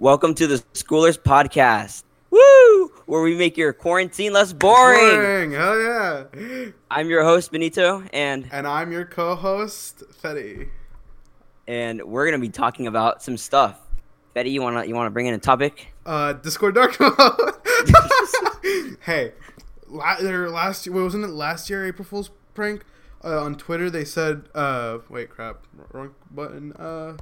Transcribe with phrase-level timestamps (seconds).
[0.00, 2.04] Welcome to the Schoolers Podcast.
[2.30, 2.92] Woo!
[3.06, 5.00] Where we make your quarantine less boring.
[5.00, 5.50] Boring.
[5.50, 6.66] Hell yeah.
[6.88, 10.68] I'm your host Benito, and And I'm your co-host, Fetty.
[11.66, 13.80] and we're gonna be talking about some stuff.
[14.34, 15.92] Betty, you wanna you wanna bring in a topic?
[16.06, 17.16] Uh, Discord Dark Mode.
[19.00, 19.32] hey,
[19.88, 22.84] la- last year, wasn't it last year April Fool's prank?
[23.24, 26.72] Uh, on Twitter they said, uh, wait, crap, wrong button.
[26.74, 27.16] Uh,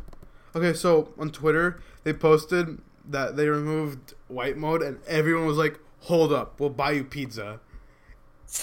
[0.57, 2.79] okay, so on Twitter they posted
[3.09, 7.61] that they removed white mode, and everyone was like, "Hold up, we'll buy you pizza."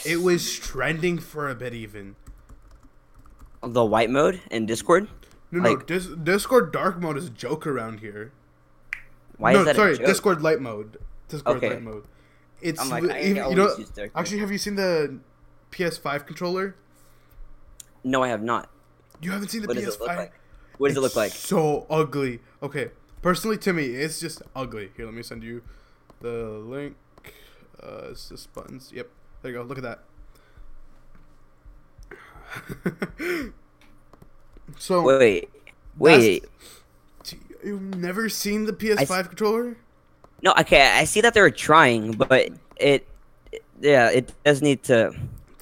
[0.05, 2.15] It was trending for a bit, even.
[3.61, 5.07] The white mode in Discord.
[5.51, 8.31] No, no, Dis- Discord Dark Mode is a joke around here.
[9.37, 9.75] Why no, is that?
[9.75, 10.05] sorry, a joke?
[10.07, 10.97] Discord Light Mode.
[11.27, 11.69] Discord Okay.
[11.69, 12.03] Light Mode.
[12.61, 13.75] It's I'm like, if- you know.
[14.15, 15.19] Actually, have you seen the
[15.71, 16.75] PS5 controller?
[18.03, 18.69] No, I have not.
[19.21, 19.85] You haven't seen the What PS5.
[19.85, 20.33] does it look like?
[20.83, 21.31] What does it look like?
[21.31, 22.41] So ugly.
[22.61, 24.91] Okay, personally to me, it's just ugly.
[24.97, 25.61] Here, let me send you
[26.19, 26.97] the link.
[27.81, 28.91] Uh, it's just buttons.
[28.93, 29.07] Yep,
[29.41, 29.63] there you go.
[29.63, 30.03] Look at that.
[34.77, 35.49] so Wait,
[35.97, 36.43] wait.
[37.63, 39.77] you've never seen the PS5 controller?
[40.41, 40.81] No, okay.
[40.81, 43.07] I see that they're trying, but it,
[43.79, 45.13] yeah, it does need to.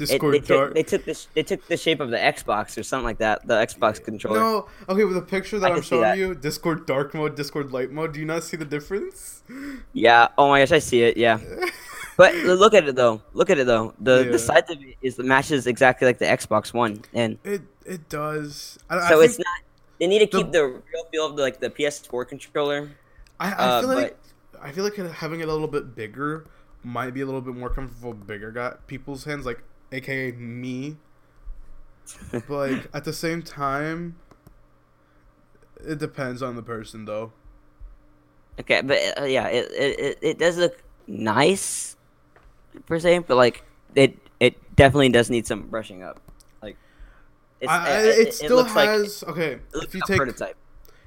[0.01, 0.67] It, Discord they, Dark.
[0.69, 3.47] took, they took the they took the shape of the Xbox or something like that.
[3.47, 4.39] The Xbox controller.
[4.39, 6.17] No, okay, with the picture that can I'm showing that.
[6.17, 9.43] you, Discord dark mode, Discord light mode, do you not see the difference?
[9.93, 10.29] Yeah.
[10.37, 11.17] Oh my gosh, I see it.
[11.17, 11.39] Yeah.
[12.17, 13.21] But look at it though.
[13.33, 13.95] Look at it though.
[13.99, 14.31] The Yeah.
[14.31, 18.09] the size of it is the matches exactly like the Xbox One, and It it
[18.09, 18.77] does.
[18.89, 19.47] I, so I it's not.
[19.99, 22.91] They need to the- keep the real feel of the, like the PS4 controller.
[23.39, 24.17] I, I uh, feel like
[24.61, 26.45] I feel like having it a little bit bigger
[26.83, 30.97] might be a little bit more comfortable bigger got people's hands, like aka me.
[32.31, 34.17] But like at the same time,
[35.85, 37.31] it depends on the person though.
[38.59, 41.95] Okay, but uh, yeah, it, it it it does look nice
[42.85, 43.63] per se, but like
[43.95, 46.19] it it definitely does need some brushing up.
[46.61, 46.77] Like
[47.59, 49.53] it's, I, I, it, it, still looks like has okay.
[49.53, 50.57] it If you take prototype.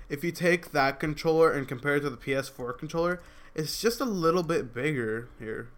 [0.08, 3.20] if you take that controller and compare it to the PS4 controller,
[3.54, 5.68] it's just a little bit bigger here.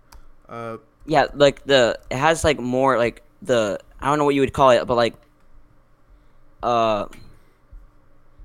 [0.49, 4.41] Uh, Yeah, like the it has like more like the I don't know what you
[4.41, 5.15] would call it, but like
[6.63, 7.07] uh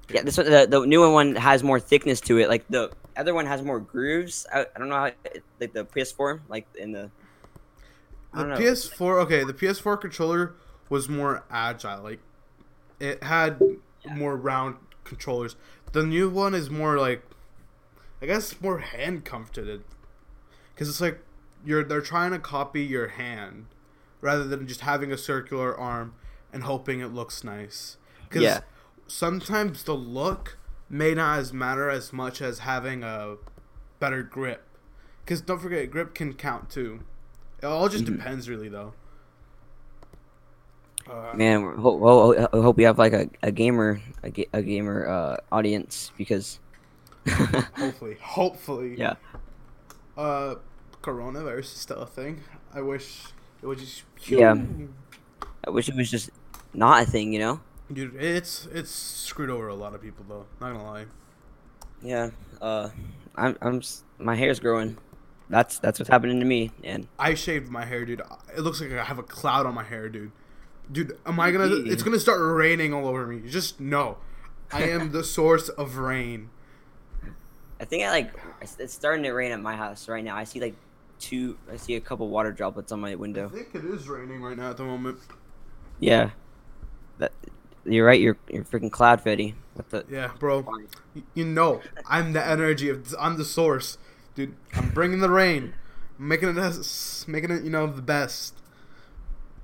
[0.09, 2.49] yeah, this one the, the newer one has more thickness to it.
[2.49, 4.45] Like the other one has more grooves.
[4.53, 5.11] I, I don't know how
[5.59, 7.09] like the PS4 like in the
[8.33, 8.55] the know.
[8.57, 10.53] PS4, okay, the PS4 controller
[10.89, 12.03] was more agile.
[12.03, 12.19] Like
[12.99, 13.61] it had
[14.09, 15.55] more round controllers.
[15.91, 17.23] The new one is more like,
[18.21, 19.83] I guess, more hand comforted,
[20.73, 21.19] because it's like
[21.65, 23.65] you're they're trying to copy your hand
[24.21, 26.13] rather than just having a circular arm
[26.53, 27.97] and hoping it looks nice.
[28.27, 28.59] Because Yeah.
[29.07, 30.57] sometimes the look
[30.89, 33.35] may not as matter as much as having a
[33.99, 34.63] better grip.
[35.23, 37.01] Because don't forget, grip can count too.
[37.61, 38.17] It all just Mhm.
[38.17, 38.93] depends, really, though.
[41.09, 44.49] Uh, Man, we hope, ho- ho- hope we have like a, a gamer a, ga-
[44.53, 46.59] a gamer uh, audience because
[47.27, 48.95] hopefully, hopefully.
[48.97, 49.15] yeah
[50.15, 50.55] Uh,
[51.01, 52.41] coronavirus is still a thing.
[52.73, 53.25] I wish
[53.61, 54.03] it was just.
[54.29, 54.55] Yeah.
[55.65, 56.31] I wish it was just
[56.73, 57.61] not a thing, you know?
[57.91, 60.45] Dude, it's it's screwed over a lot of people though.
[60.59, 61.05] Not gonna lie.
[62.01, 62.29] Yeah.
[62.61, 62.89] Uh,
[63.35, 63.81] I'm I'm
[64.17, 64.97] my hair's growing.
[65.49, 68.21] That's that's what's happening to me, and I shaved my hair, dude.
[68.55, 70.31] It looks like I have a cloud on my hair, dude.
[70.89, 71.75] Dude, am I gonna?
[71.85, 73.49] It's gonna start raining all over me.
[73.49, 74.17] Just know,
[74.71, 76.49] I am the source of rain.
[77.81, 78.33] I think I like
[78.79, 80.37] it's starting to rain at my house right now.
[80.37, 80.75] I see like
[81.21, 81.57] two.
[81.71, 83.47] I see a couple water droplets on my window.
[83.47, 85.19] I think it is raining right now at the moment.
[85.99, 86.31] Yeah.
[87.19, 87.31] That
[87.85, 88.19] you're right.
[88.19, 89.53] You're you're freaking cloud fetty.
[89.75, 90.05] What the?
[90.09, 90.65] Yeah, bro.
[91.33, 93.15] You know, I'm the energy of.
[93.19, 93.97] I'm the source,
[94.35, 94.55] dude.
[94.73, 95.73] I'm bringing the rain,
[96.19, 98.55] I'm making it, making it, you know, the best.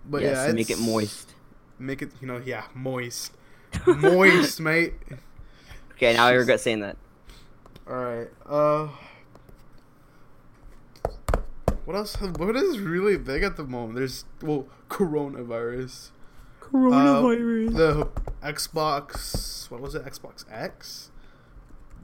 [0.06, 1.34] But yes, yeah, make it moist.
[1.80, 3.34] Make it, you know, yeah, moist,
[3.86, 4.94] moist, mate.
[5.94, 6.98] Okay, now I regret saying that.
[7.90, 8.28] All right.
[8.46, 8.88] Uh,
[11.88, 12.16] what else?
[12.20, 13.96] What is really big at the moment?
[13.96, 16.10] There's well, coronavirus.
[16.60, 17.76] Coronavirus.
[17.78, 18.10] the
[18.44, 19.72] Xbox.
[19.72, 20.04] What was it?
[20.06, 21.12] Xbox X.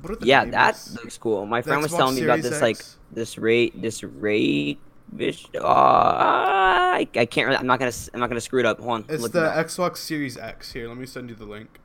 [0.02, 0.54] What are the Yeah, names?
[0.54, 1.46] that looks cool.
[1.46, 2.82] My The friend was Xbox telling me about Series this like
[3.12, 4.80] this rate this rate
[5.12, 8.66] vish uh, I, I can't really, I'm not gonna s- I'm not gonna screw it
[8.66, 8.80] up.
[8.80, 9.06] Hold on.
[9.10, 9.66] It's the it.
[9.68, 10.72] Xbox Series X.
[10.72, 11.80] Here, let me send you the link.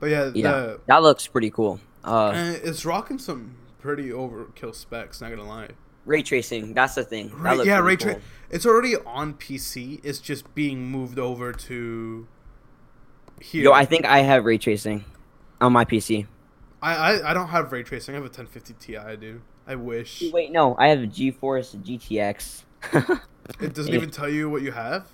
[0.00, 1.78] But yeah, yeah, the, that looks pretty cool.
[2.04, 5.20] Uh, it's rocking some pretty overkill specs.
[5.20, 5.70] Not gonna lie.
[6.06, 7.30] Ray tracing, that's the thing.
[7.34, 8.12] Ray, yeah, ray cool.
[8.14, 10.00] tra- It's already on PC.
[10.02, 12.26] It's just being moved over to
[13.42, 13.64] here.
[13.64, 15.04] Yo, I think I have ray tracing
[15.60, 16.26] on my PC.
[16.82, 18.14] I, I I don't have ray tracing.
[18.14, 19.42] I have a 1050 Ti, dude.
[19.66, 20.22] I wish.
[20.32, 22.62] Wait, no, I have a GeForce GTX.
[23.60, 25.06] It doesn't even tell you what you have.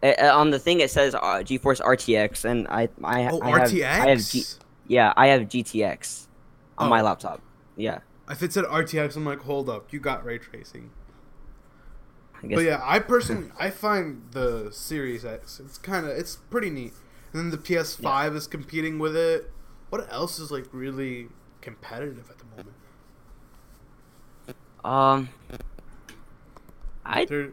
[0.00, 3.50] Uh, uh, on the thing it says uh, GeForce RTX, and I I, Oh, I
[3.50, 3.84] have RTX.
[3.84, 4.42] I have G,
[4.86, 6.28] yeah I have GTX
[6.78, 7.04] on my Oh.
[7.04, 7.40] laptop.
[7.76, 7.98] Yeah,
[8.28, 10.90] If it said RTX, I'm like, hold up, you got ray tracing.
[12.42, 16.92] But yeah, I personally I find the Series X it's kind of it's pretty neat.
[17.32, 19.50] And then the PS5 is competing with it.
[19.90, 21.28] What else is like really
[21.60, 22.76] competitive at the moment?
[24.84, 25.28] Um,
[27.04, 27.50] I There,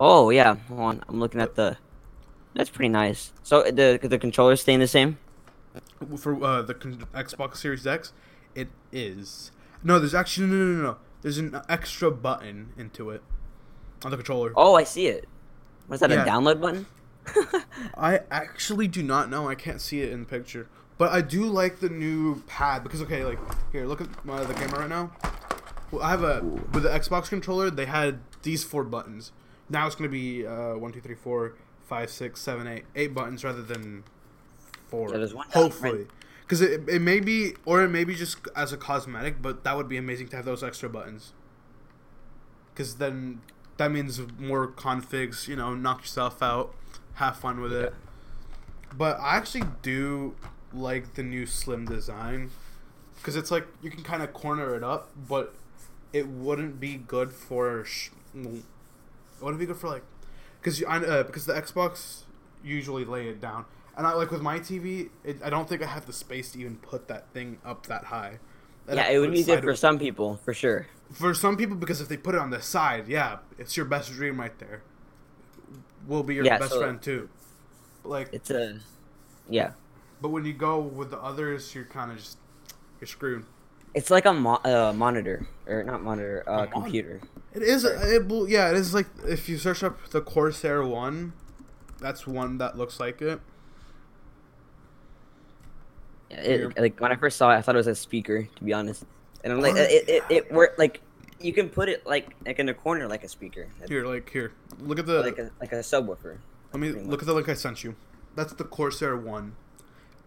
[0.00, 1.76] oh yeah, hold on, I'm looking at the.
[2.54, 3.32] That's pretty nice.
[3.44, 5.18] So the the controller's staying the same.
[6.18, 8.12] for uh, the con- Xbox Series X,
[8.56, 9.52] it is.
[9.82, 10.96] No, there's actually no, no, no, no.
[11.22, 13.22] There's an extra button into it
[14.04, 14.52] on the controller.
[14.56, 15.28] Oh, I see it.
[15.88, 16.22] Was that Yeah.
[16.22, 16.86] a download button?
[17.96, 19.48] I actually do not know.
[19.48, 20.68] I can't see it in the picture,
[20.98, 23.38] but I do like the new pad because okay, like
[23.72, 25.12] here, look at my, the camera right now.
[25.90, 26.40] Well, I have a
[26.72, 27.70] with the Xbox controller.
[27.70, 29.32] They had these four buttons.
[29.68, 31.54] Now it's gonna be uh, one, two, three, four,
[31.84, 34.04] five, six, seven, eight, eight buttons rather than
[34.88, 35.08] four.
[35.10, 36.06] One hopefully.
[36.50, 39.76] Because it, it may be or it may be just as a cosmetic, but that
[39.76, 41.32] would be amazing to have those extra buttons.
[42.74, 43.40] Because then
[43.76, 45.46] that means more configs.
[45.46, 46.74] You know, knock yourself out,
[47.14, 47.94] have fun with it.
[48.92, 50.34] But I actually do
[50.72, 52.50] like the new slim design
[53.14, 55.54] because it's like you can kind of corner it up, but
[56.12, 57.84] it wouldn't be good for.
[57.84, 58.64] Sh- it
[59.40, 60.02] wouldn't be good for like
[60.60, 62.22] because I uh, because the Xbox
[62.64, 63.66] usually lay it down,
[63.96, 66.60] and I like with my TV, it, I don't think I have the space to
[66.60, 68.38] even put that thing up that high.
[68.88, 70.86] I'd yeah, it would be good for some people for sure.
[71.12, 74.10] For some people, because if they put it on the side, yeah, it's your best
[74.12, 74.82] dream right there.
[76.06, 77.28] Will be your Yeah, best so- friend too.
[78.04, 78.80] Like It's a
[79.48, 79.72] yeah.
[80.22, 82.38] But when you go with the others, you're kind of just
[83.00, 83.44] you're screwed.
[83.94, 87.20] It's like a mo- uh, monitor or not monitor, uh, mon- computer.
[87.52, 87.84] It is.
[87.84, 91.32] It, will- yeah, it is like if you search up the Corsair one,
[92.00, 93.40] that's one that looks like it.
[96.30, 98.48] Yeah, It, like when I first saw it, I thought it was a speaker.
[98.56, 99.04] To be honest,
[99.42, 101.00] and I'm like, it it, it worked like
[101.40, 104.52] you can put it like like in a corner like a speaker, Here, like here,
[104.78, 105.20] look at the.
[105.20, 106.38] like a like a subwoofer.
[106.72, 107.96] let me look at the link I sent you.
[108.36, 109.56] That's the Corsair one,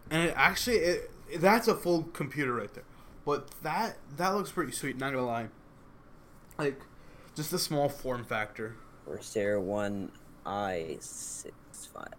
[0.09, 2.83] and it actually it, that's a full computer right there.
[3.25, 4.97] But that that looks pretty sweet.
[4.97, 5.47] Not gonna lie.
[6.57, 6.81] Like,
[7.35, 8.75] just a small form factor.
[9.05, 10.11] Corsair One
[10.45, 11.53] I six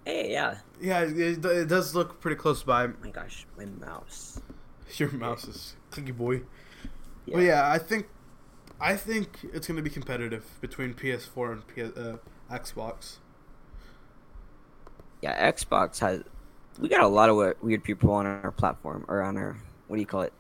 [0.05, 0.59] Hey, yeah.
[0.81, 2.85] Yeah, it, it does look pretty close by.
[2.85, 4.41] Oh my gosh, my mouse.
[4.97, 6.43] Your mouse is clicky boy.
[7.27, 7.35] Yeah.
[7.37, 8.07] But yeah, I think
[8.81, 12.17] I think it's gonna be competitive between PS4 and PS, uh,
[12.51, 13.17] Xbox.
[15.23, 16.23] Yeah, Xbox has.
[16.79, 19.57] We got a lot of weird people on our platform or on our
[19.87, 20.33] what do you call it?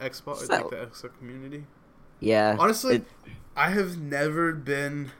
[0.00, 1.66] Xbox, So- like the Xbox community.
[2.20, 2.56] Yeah.
[2.58, 3.06] Honestly, it-
[3.56, 5.10] I have never been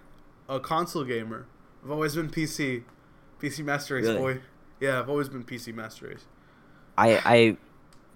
[0.49, 1.47] a console gamer.
[1.85, 2.85] I've always been PC,
[3.41, 4.19] PC Master Race Really?
[4.19, 4.41] boy.
[4.81, 6.25] Yeah, I've always been PC Master Race.
[6.97, 7.57] I I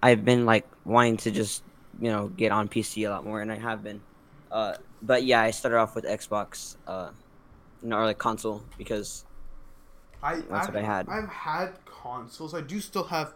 [0.01, 1.63] I've been like wanting to just
[1.99, 4.01] you know get on PC a lot more, and I have been.
[4.51, 7.09] Uh, but yeah, I started off with Xbox, uh,
[7.83, 9.25] or like console because
[10.21, 11.07] I That's what I had.
[11.09, 12.53] I've had consoles.
[12.53, 13.33] I do still have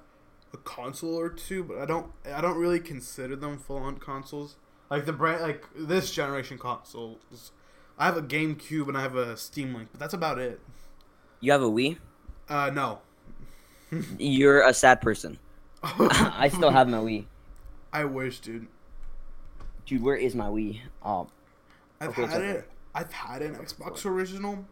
[0.53, 2.11] a console or two, but I don't.
[2.25, 4.55] I don't really consider them full on consoles.
[4.89, 7.51] Like the brand, like this generation consoles.
[7.97, 10.61] I have a GameCube and I have a Steam Link, but that's about it.
[11.39, 11.97] You have a Wii.
[12.49, 12.99] Uh, no.
[14.17, 15.37] You're a sad person.
[15.83, 17.25] I still have my Wii.
[17.93, 18.67] I wish, dude.
[19.85, 20.81] Dude, where is my Wii?
[21.03, 21.27] Oh,
[22.01, 22.69] I've Okay, had it.
[22.93, 24.65] I've had an Xbox original,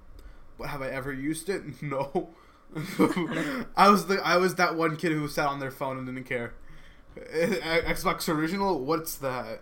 [0.57, 1.63] but have I ever used it?
[1.81, 2.29] No.
[3.77, 6.25] I was the I was that one kid who sat on their phone and didn't
[6.25, 6.53] care.
[7.15, 8.79] Xbox original?
[8.83, 9.61] What's that?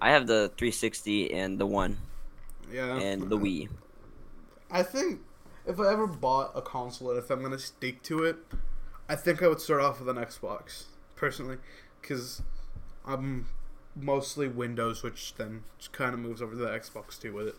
[0.00, 1.96] I have the 360 and the one
[2.70, 2.96] Yeah.
[2.98, 3.68] and the Wii.
[4.70, 5.20] I think
[5.66, 8.36] if I ever bought a console and if I'm gonna stick to it,
[9.08, 11.58] I think I would start off with an Xbox personally,
[12.00, 12.42] because
[13.04, 13.46] I'm
[13.94, 17.56] mostly Windows, which then kind of moves over to the Xbox too with it.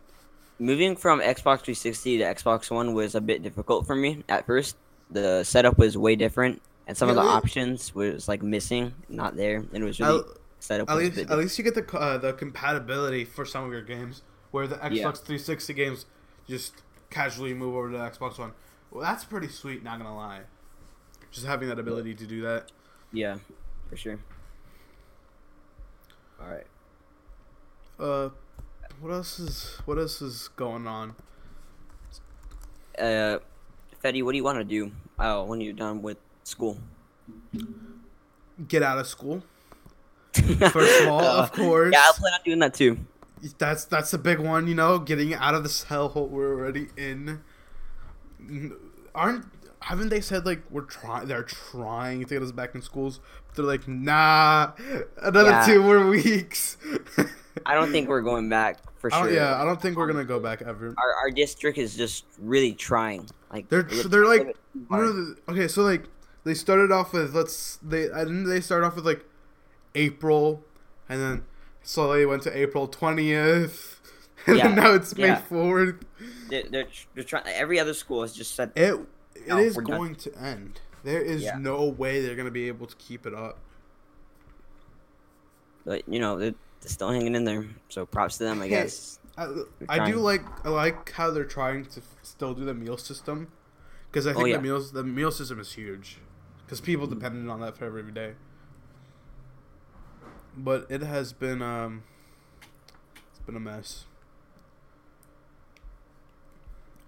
[0.60, 4.76] Moving from Xbox 360 to Xbox One was a bit difficult for me at first.
[5.12, 9.58] The setup was way different, and some of the options was like missing, not there,
[9.58, 10.26] and it was really At,
[10.60, 13.84] setup at least, at least you get the uh, the compatibility for some of your
[13.84, 15.12] games, where the Xbox Yeah.
[15.12, 16.06] 360 games
[16.50, 18.54] just casually move over to the Xbox One.
[18.92, 19.84] Well, that's pretty sweet.
[19.84, 20.42] Not gonna lie,
[21.32, 22.72] just having that ability to do that.
[23.12, 23.38] Yeah,
[23.90, 24.20] for sure.
[26.42, 26.68] All right.
[28.00, 28.30] Uh,
[29.00, 31.16] what else is what else is going on?
[32.98, 33.40] Uh,
[34.04, 34.92] Fetty, what do you want to do?
[35.20, 36.78] Oh, when you're done with school.
[38.68, 39.44] get out of school.
[40.34, 41.92] First of all, of course.
[41.94, 43.00] Yeah, I plan on doing that too.
[43.58, 47.42] That's that's a big one, you know, getting out of this hellhole we're already in.
[49.16, 49.46] Aren't
[49.82, 51.28] haven't they said like we're trying?
[51.28, 53.20] They're trying to get us back in schools.
[53.48, 54.72] But they're like, nah,
[55.22, 55.66] another Yeah.
[55.66, 56.78] two more weeks.
[57.66, 59.26] I don't think we're going back for sure.
[59.26, 60.94] don't- yeah, I don't think we're gonna go back ever.
[60.98, 63.28] Our, our district is just really trying.
[63.52, 65.06] Like They're really they're like to live it no, hard.
[65.06, 66.04] no, the- okay, so like
[66.44, 69.26] they started off with let's they I didn't they start off with like
[69.96, 70.64] April,
[71.10, 71.44] and then
[71.84, 74.00] slowly went to April twentieth,
[74.48, 75.42] and then Yeah, now it's May yeah.
[75.42, 75.96] fourth.
[76.50, 77.44] They're, they're, they're trying.
[77.48, 79.00] Every other school has just said It
[79.36, 79.98] it No, is we're done.
[79.98, 80.82] going to end.
[81.04, 81.58] There is Yeah.
[81.58, 83.60] no way they're gonna be able to keep it up.
[85.86, 87.66] But you know, they're, they're still hanging in there.
[87.90, 89.20] So props to them, I Hey, guess.
[89.38, 89.48] I,
[89.88, 93.50] I do like I like how they're trying to still do the meal system,
[94.10, 94.56] because I oh, think Oh, yeah.
[94.58, 96.18] the meals the meal system is huge,
[96.66, 97.16] because people mm-hmm.
[97.20, 98.34] depended on that for every day.
[100.58, 102.04] But it has been um,
[103.30, 104.06] it's been a mess.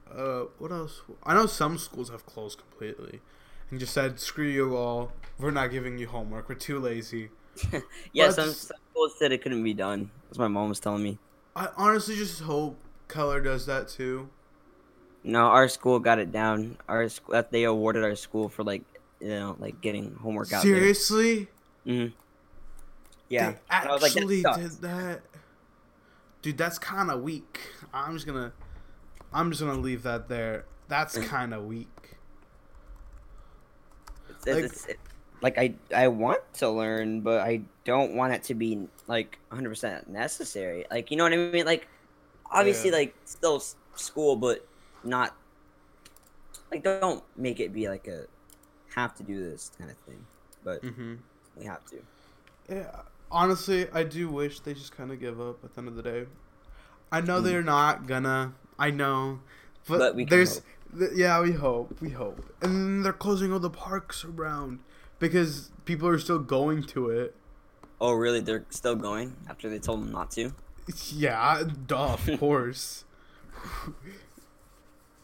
[0.09, 1.01] Uh, what else?
[1.23, 3.21] I know some schools have closed completely,
[3.69, 5.11] and just said, "Screw you all.
[5.39, 6.47] We're not giving you homework.
[6.49, 7.29] We're too lazy."
[8.13, 10.11] yeah, but some, some schools said it couldn't be done.
[10.27, 11.17] That's what my mom was telling me.
[11.55, 12.77] I honestly just hope
[13.07, 14.29] Keller does that too.
[15.23, 16.77] No, our school got it down.
[16.87, 18.83] Our school, that they awarded our school for like,
[19.19, 21.49] you know, like getting homework out Seriously?
[21.85, 22.07] there.
[22.07, 22.13] hmm
[23.29, 25.21] Yeah, They was like, actually did that.
[26.41, 27.59] Dude, that's kind of weak.
[27.93, 28.51] I'm just gonna,
[29.33, 30.65] I'm just gonna leave that there.
[30.87, 31.25] That's Mm.
[31.27, 31.87] kind of weak.
[34.29, 34.99] It's, Like- it's, it,
[35.41, 39.69] like I I want to learn, but I don't want it to be like 100
[39.69, 40.85] percent necessary.
[40.91, 41.65] Like you know what I mean?
[41.65, 41.87] Like
[42.51, 42.95] obviously, Yeah.
[42.97, 43.61] like still
[43.95, 44.65] school, but
[45.03, 45.35] not
[46.71, 48.25] like don't make it be like a
[48.95, 50.25] have to do this kind of thing.
[50.63, 51.15] But Mm-hmm.
[51.57, 51.97] we have to.
[52.69, 53.01] Yeah.
[53.31, 56.01] Honestly, I do wish they just kind of give up at the end of the
[56.03, 56.25] day.
[57.11, 57.43] I know Mm.
[57.43, 58.53] they're not gonna.
[58.77, 59.39] I know,
[59.87, 60.61] but, But we can there's.
[60.97, 61.99] th- yeah, we hope.
[62.01, 62.43] We hope.
[62.61, 64.79] And then they're closing all the parks around
[65.19, 67.35] because people are still going to it.
[68.01, 68.39] Oh really?
[68.39, 70.53] They're still going after they told them not to.
[71.11, 73.03] Yeah, duh, of course.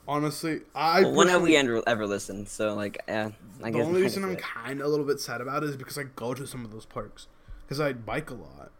[0.07, 2.47] Honestly, I Well, when have we ever, ever listened?
[2.49, 3.29] So like, eh,
[3.63, 3.81] I the guess.
[3.81, 6.03] The only reason I'm kind of a little bit sad about it is because I
[6.03, 7.27] go to some of those parks
[7.65, 8.71] because I bike a lot.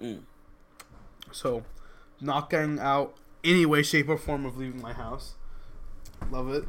[0.00, 0.22] Mm.
[1.32, 1.64] So,
[2.20, 3.14] not getting out
[3.44, 5.34] any way, shape, or form of leaving my house.
[6.30, 6.64] Love it.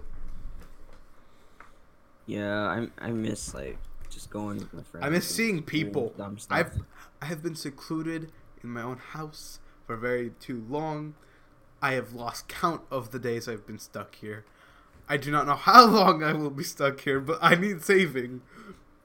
[2.26, 3.78] Yeah, I I miss like
[4.10, 5.06] just going with my friends.
[5.06, 6.14] I miss seeing people.
[6.50, 6.80] I've
[7.22, 8.32] I have been secluded
[8.64, 11.16] in my own house for very too long.
[11.82, 14.46] I have lost count of the days I've been stuck here.
[15.10, 18.42] I do not know how long I will be stuck here, but I need saving.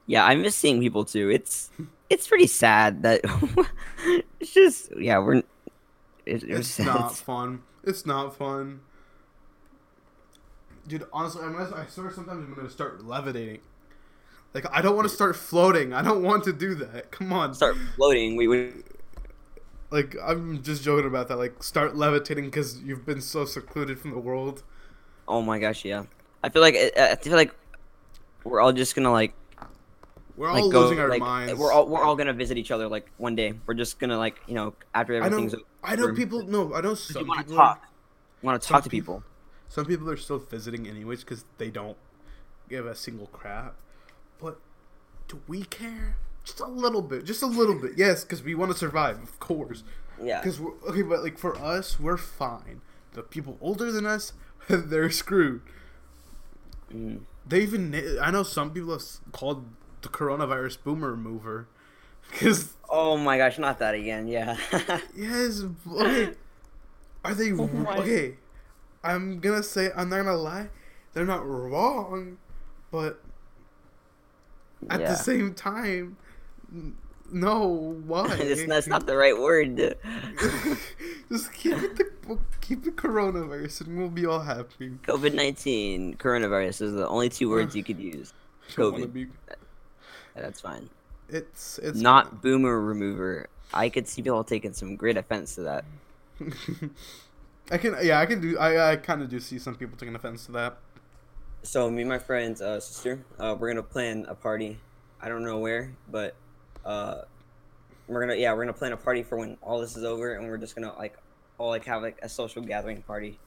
[0.05, 1.29] Yeah, I miss seeing people too.
[1.29, 1.69] It's
[2.09, 3.21] it's pretty sad that
[4.39, 5.35] it's just yeah we're.
[6.25, 6.87] It, it It's sad.
[6.87, 7.63] not fun.
[7.83, 8.81] It's not fun.
[10.87, 13.59] Dude, honestly, I'm gonna, I swear sometimes I'm gonna start levitating.
[14.53, 15.93] Like, I don't want to start floating.
[15.93, 17.11] I don't want to do that.
[17.11, 17.53] Come on.
[17.53, 18.35] Start floating.
[18.37, 18.83] We would.
[19.89, 21.37] Like, I'm just joking about that.
[21.37, 24.63] Like, start levitating because you've been so secluded from the world.
[25.27, 26.03] Oh my gosh, yeah.
[26.43, 27.53] I feel like I feel like
[28.43, 29.33] we're all just gonna like
[30.37, 31.55] We're all like go losing our like minds.
[31.55, 33.55] we're all we're all gonna visit each other like one day.
[33.65, 35.55] We're just gonna like you know after everything's.
[35.55, 35.63] I know.
[35.63, 36.43] everything's I know over, people.
[36.43, 37.57] No, I know you some want to people.
[37.57, 37.87] talk.
[38.43, 39.23] Want to talk to peop- people.
[39.67, 41.97] Some people are still visiting anyways because they don't
[42.69, 43.75] give a single crap.
[44.39, 44.59] But
[45.27, 46.17] do we care?
[46.43, 47.25] Just a little bit.
[47.25, 47.93] Just a little bit.
[47.97, 49.83] Yes, because we want to survive, of course.
[50.21, 50.39] Yeah.
[50.39, 52.81] Because we're okay, but like for us, we're fine.
[53.13, 54.33] The people older than us,
[54.69, 55.61] they're screwed.
[56.93, 57.21] Mm.
[57.45, 59.65] They even I know some people have called
[60.01, 61.67] the coronavirus boomer mover.
[62.31, 64.27] Because Oh my gosh, not that again.
[64.27, 64.57] Yeah.
[65.15, 66.33] yes, okay.
[67.23, 68.35] Are they Oh okay?
[69.03, 70.69] I'm gonna say I'm not gonna lie.
[71.13, 72.37] They're not wrong,
[72.91, 73.21] but
[74.89, 75.09] at Yeah.
[75.09, 76.17] the same time,
[77.31, 77.65] no.
[78.05, 78.27] Why?
[78.35, 79.77] That's, that's not the right word.
[81.29, 84.91] Just keep it the keep it coronavirus, and we'll be all happy.
[85.03, 88.33] COVID nineteen, coronavirus is the only two words you could use.
[88.71, 89.29] COVID.
[90.37, 90.89] Be- That's fine.
[91.29, 93.49] It's it's Not boomer remover.
[93.73, 95.85] I could see people taking some great offense to that.
[97.71, 100.15] I can yeah I can do I I kind of do see some people taking
[100.15, 100.77] offense to that.
[101.63, 104.79] So me and my friend's uh, sister, uh, we're gonna plan a party.
[105.19, 106.35] I don't know where, but
[106.85, 107.21] uh,
[108.07, 110.47] we're gonna yeah we're gonna plan a party for when all this is over, and
[110.47, 111.17] we're just gonna like
[111.57, 113.37] all like have like a social gathering party.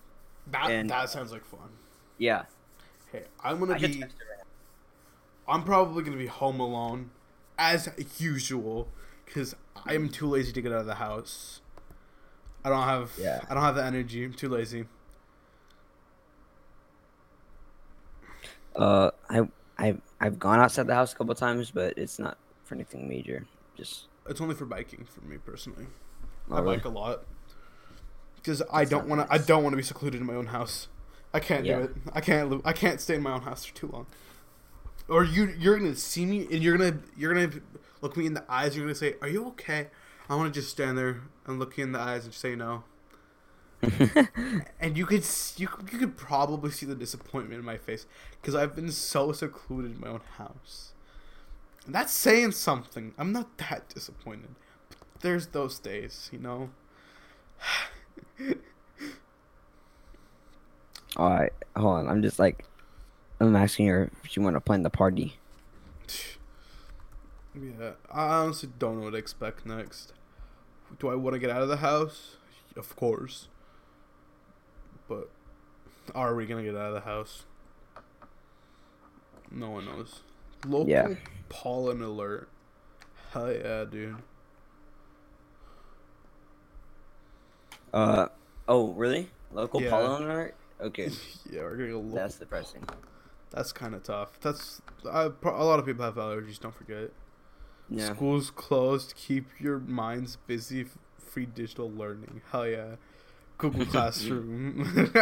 [0.48, 1.70] That And- that sounds like fun.
[2.18, 2.42] Yeah.
[3.10, 4.39] Hey, I'm gonna I should be text her right
[5.50, 7.10] I'm probably gonna be home alone
[7.58, 7.88] as
[8.18, 8.88] usual
[9.26, 9.54] because
[9.84, 11.60] I am too lazy to get out of the house.
[12.64, 13.12] I don't have.
[13.18, 13.40] Yeah.
[13.48, 14.24] I don't have the energy.
[14.24, 14.84] I'm too lazy.
[18.76, 22.74] Uh, I I I've gone outside the house a couple times, but it's not for
[22.74, 23.46] anything major.
[23.76, 25.86] Just It's only for biking for me personally.
[26.50, 26.76] oh, I really?
[26.76, 27.22] bike a lot
[28.36, 29.32] because I don't want to.
[29.32, 30.88] I don't want to be secluded in my own house.
[31.32, 31.76] I can't Yeah.
[31.78, 31.90] do it.
[32.12, 32.50] I can't.
[32.50, 34.06] Live, I can't stay in my own house for too long.
[35.10, 37.60] Or you, you're gonna see me and you're gonna, you're gonna
[38.00, 38.76] look me in the eyes.
[38.76, 39.88] You're gonna say, "Are you okay?"
[40.28, 42.84] I want to just stand there and look you in the eyes and say no.
[44.80, 45.24] and you could,
[45.56, 48.06] you, you could probably see the disappointment in my face
[48.40, 50.92] because I've been so secluded in my own house.
[51.84, 53.12] And that's saying something.
[53.18, 54.54] I'm not that disappointed.
[54.88, 56.70] But there's those days, you know.
[61.16, 62.08] All right, hold on.
[62.08, 62.64] I'm just like,
[63.40, 65.36] I'm asking her if she want to plan the party.
[67.52, 70.12] Yeah, I honestly don't know what to expect next.
[71.00, 72.36] Do I want to get out of the house?
[72.76, 73.48] Of course.
[75.08, 75.28] But
[76.14, 77.42] are we gonna get out of the house?
[79.50, 80.20] No one knows.
[80.64, 81.14] Local Yeah.
[81.48, 82.48] pollen alert.
[83.32, 84.14] Hell yeah, dude.
[87.92, 88.26] Uh,
[88.68, 89.28] oh really?
[89.52, 89.90] Local Yeah.
[89.90, 90.54] pollen alert?
[90.80, 91.10] Okay,
[91.50, 92.84] yeah, we're getting a lo- that's depressing.
[93.50, 94.38] That's kind of tough.
[94.40, 94.80] That's
[95.10, 96.58] I, a lot of people have allergies.
[96.60, 97.10] Don't forget.
[97.88, 98.12] Yeah.
[98.14, 99.14] Schools closed.
[99.16, 100.82] Keep your minds busy.
[100.82, 102.40] f- Free digital learning.
[102.50, 102.96] Hell yeah.
[103.58, 105.12] Google Classroom.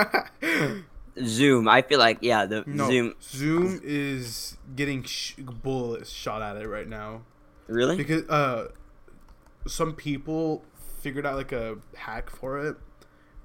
[1.24, 1.68] Zoom.
[1.68, 3.14] I feel like yeah, the no, Zoom.
[3.20, 7.22] Zoom is getting sh- bullets shot at it right now
[7.66, 7.96] Really?
[7.96, 8.68] because uh,
[9.66, 10.64] some people
[11.00, 12.76] figured out like a hack for it,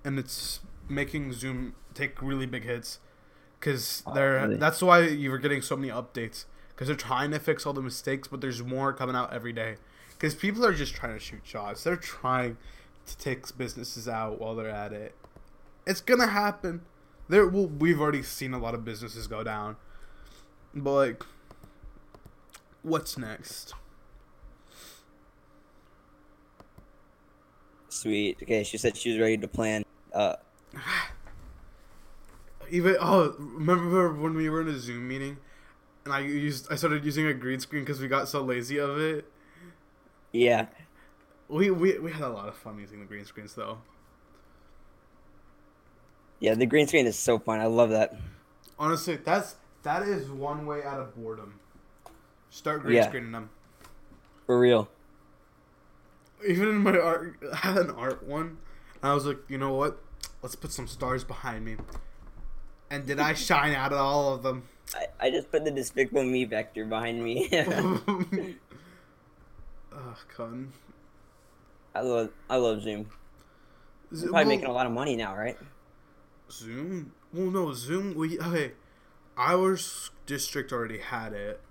[0.03, 2.99] and it's making Zoom take really big hits.
[3.63, 4.57] Cause Oh, they're really?
[4.57, 6.43] that's why you were getting so many updates.
[6.75, 9.77] Cause they're trying to fix all the mistakes, but there's more coming out every day.
[10.19, 11.81] Cause people are just trying to shoot shots.
[11.85, 12.57] They're trying
[13.05, 15.15] to take businesses out while they're at it.
[15.87, 16.81] It's gonna happen.
[17.29, 19.77] There, well, we've already seen a lot of businesses go down,
[20.75, 21.23] but like,
[22.81, 23.73] what's next?
[27.87, 28.39] Sweet.
[28.43, 29.85] Okay, she said she was ready to plan.
[30.13, 30.35] Uh,
[32.69, 35.37] Even oh, remember when we were in a Zoom meeting,
[36.05, 38.99] and I used I started using a green screen because we got so lazy of
[38.99, 39.25] it.
[40.31, 40.67] yeah.
[41.49, 43.79] We, we we had a lot of fun using the green screens though.
[46.39, 47.59] Yeah, the green screen is so fun.
[47.59, 48.15] I love that.
[48.79, 51.59] Honestly, that's that is one way out of boredom.
[52.49, 53.07] Start green Yeah.
[53.07, 53.49] screening them.
[54.45, 54.89] For real.
[56.45, 58.57] Even in my art, I had an art one,
[59.01, 60.01] and I was like, you know what?
[60.41, 61.77] Let's put some stars behind me.
[62.93, 64.61] And did I shine out of all of them?
[64.93, 67.49] I, I just put the Despicable Me vector behind me.
[67.51, 68.55] Ugh,
[70.35, 70.71] con.
[71.95, 73.09] I love I love Zoom.
[74.13, 75.57] Z- We're probably well, making a lot of money now, right?
[76.51, 77.13] Zoom?
[77.33, 78.13] Well, no, Zoom.
[78.13, 78.73] We okay.
[79.39, 79.75] Our
[80.27, 81.61] district already had it.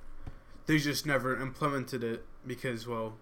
[0.66, 3.14] They just never implemented it because, well,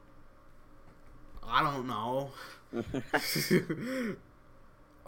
[1.47, 2.31] I don't know.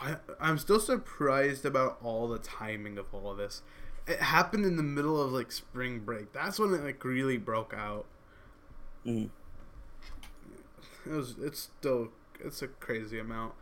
[0.03, 3.63] I I'm still surprised about all the timing of all of this.
[4.07, 6.33] It happened in the middle of like spring break.
[6.33, 8.07] That's when it like really broke out.
[9.07, 9.31] Mhm.
[11.07, 11.37] It was.
[11.41, 12.09] It's still.
[12.41, 13.55] It's a crazy amount.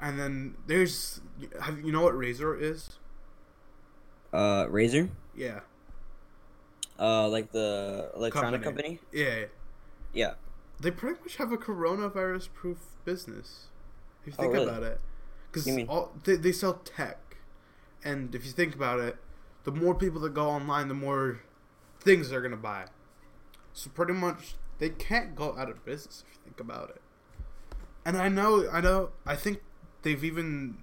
[0.00, 1.20] And then there's.
[1.60, 2.98] Have you know what Razer is?
[4.32, 5.10] Uh, Razer.
[5.36, 5.60] Yeah.
[6.98, 8.98] Uh, like the electronic Company.
[8.98, 9.24] company.
[9.24, 9.44] Yeah.
[10.12, 10.34] Yeah.
[10.80, 13.66] They pretty much have a coronavirus proof business.
[14.22, 14.66] If you Oh, think really?
[14.68, 15.00] about it.
[15.64, 17.36] Because You mean- all they, they sell tech.
[18.04, 19.16] And if you think about it,
[19.64, 21.40] the more people that go online, the more
[22.00, 22.86] things they're going to buy.
[23.72, 27.00] So pretty much they can't go out of business if you think about it.
[28.04, 29.60] And I know, I know, I think
[30.02, 30.78] they've even,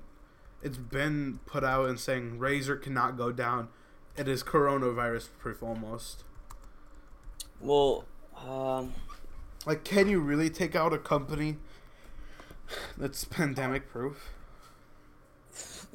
[0.61, 3.69] it's been put out and saying Razer cannot go down.
[4.17, 6.23] It is coronavirus proof almost.
[7.59, 8.05] Well,
[8.47, 8.93] um,
[9.65, 11.57] Like, can you really take out a company
[12.97, 14.29] that's pandemic proof?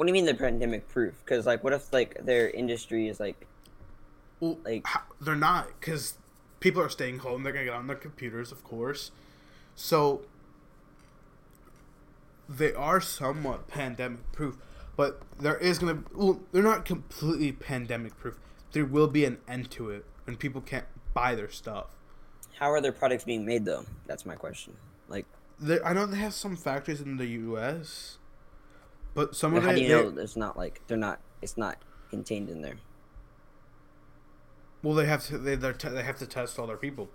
[0.00, 1.12] What do you mean the pandemic proof?
[1.22, 3.46] Because like, what if like their industry is like,
[4.40, 6.14] Well, Like- ho- they're not because
[6.58, 7.42] people are staying home.
[7.42, 9.10] They're gonna get on their computers, of course.
[9.76, 10.22] So
[12.48, 14.56] they are somewhat pandemic proof,
[14.96, 16.02] but there is gonna.
[16.14, 18.38] Well, they're not completely pandemic proof.
[18.72, 21.88] There will be an end to it when people can't buy their stuff.
[22.58, 23.84] how are their products being made though?
[24.06, 24.78] That's my question.
[25.08, 25.26] Like,
[25.84, 28.16] I know they have some factories in the U.S.,
[29.14, 29.76] but some of how it.
[29.76, 31.20] do you they- know it's not like they're not?
[31.42, 31.78] It's not
[32.10, 32.76] contained in there.
[34.82, 35.38] Well, they have to.
[35.38, 37.10] They they're te- they have to test all their people.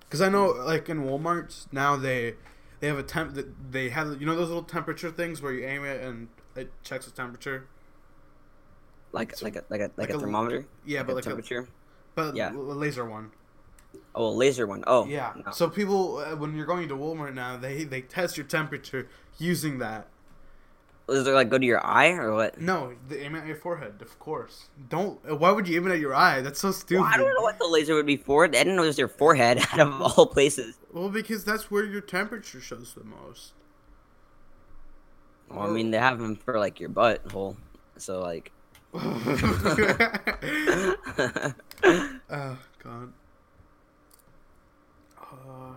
[0.00, 2.34] Because I know, like in Walmart now, they
[2.80, 3.36] they have a temp.
[3.70, 7.06] They have you know those little temperature things where you aim it and it checks
[7.06, 7.66] the temperature.
[9.12, 10.66] Like So- like a like a like, like a a- thermometer.
[10.84, 11.68] Yeah, but a like a, temperature.
[12.14, 12.52] but Yeah.
[12.52, 13.32] a laser one.
[14.14, 14.84] Oh, a laser one.
[14.86, 15.32] Oh, Yeah.
[15.44, 15.52] no.
[15.52, 19.78] So people, uh, when you're going to Walmart now, they they test your temperature using
[19.78, 20.08] that.
[21.08, 22.60] Does it like go to your eye or what?
[22.60, 24.66] No, they aim at your forehead, of course.
[24.88, 25.24] Don't.
[25.38, 26.40] Why would you aim it at your eye?
[26.40, 27.02] That's so stupid.
[27.02, 28.44] Well, I don't know what the laser would be for.
[28.44, 30.76] I didn't know it was your forehead out of all places.
[30.92, 33.52] Well, because that's where your temperature shows the most.
[35.48, 37.56] Well, I mean, they have them for like your butthole.
[37.98, 38.50] So like.
[38.94, 39.04] oh
[42.82, 43.12] God.
[45.20, 45.76] Uh,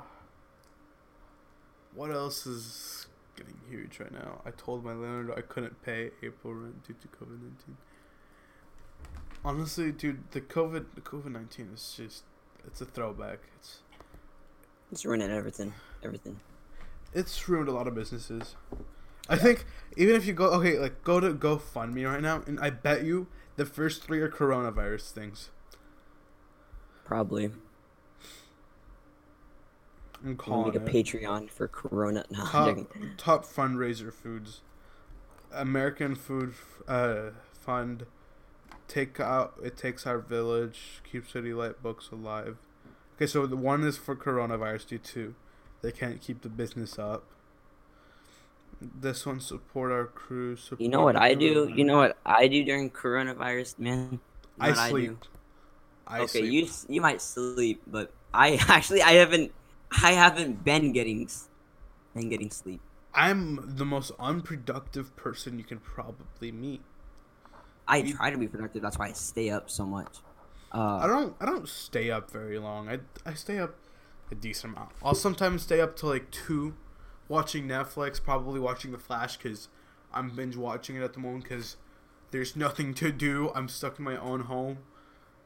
[1.94, 3.06] what else is
[3.40, 4.42] getting huge right now?
[4.46, 7.78] I told my landlord I couldn't pay April rent due to COVID nineteen.
[9.44, 12.24] Honestly, dude, the COVID the COVID nineteen is just
[12.68, 13.40] it's a throwback.
[13.58, 13.80] It's
[14.92, 15.74] it's ruining everything.
[16.04, 16.40] Everything.
[17.14, 18.56] it's ruined a lot of businesses.
[19.28, 22.70] I think even if you go okay, like go to GoFundMe right now, and I
[22.70, 25.50] bet you the first three are coronavirus things.
[27.06, 27.52] Probably.
[30.24, 31.18] I'm calling gonna make a.
[31.18, 32.26] Patreon for Corona.
[32.30, 32.78] No, top,
[33.18, 34.62] top fundraiser foods
[35.52, 36.54] american food
[36.88, 38.06] uh, fund
[38.88, 42.58] take out it takes our village keep city light books alive
[43.16, 45.36] okay so the one is for coronavirus due to
[45.82, 47.24] they can't keep the business up
[48.82, 51.70] this one support our crew support You know what I do?
[51.76, 54.20] You know what I do during coronavirus, man?
[54.62, 55.18] You know i sleep
[56.08, 56.22] I I?
[56.22, 56.54] Okay, sleep.
[56.54, 59.52] you you might sleep, but I actually I haven't
[59.92, 61.30] I haven't been getting
[62.16, 62.82] been getting sleep.
[63.14, 66.82] i'm the most unproductive person you can probably meet
[67.88, 68.84] I You- try to be productive.
[68.84, 70.18] That's why I stay up so much.
[70.72, 72.88] I Uh, don't I don't stay up very long.
[72.88, 73.74] I I stay up
[74.32, 74.92] a decent amount.
[75.04, 76.76] I'll sometimes stay up till like two,
[77.28, 79.70] watching Netflix, probably watching The Flash because
[80.14, 81.78] I'm binge watching it at the moment because
[82.30, 83.52] there's nothing to do.
[83.56, 84.78] I'm stuck in my own home.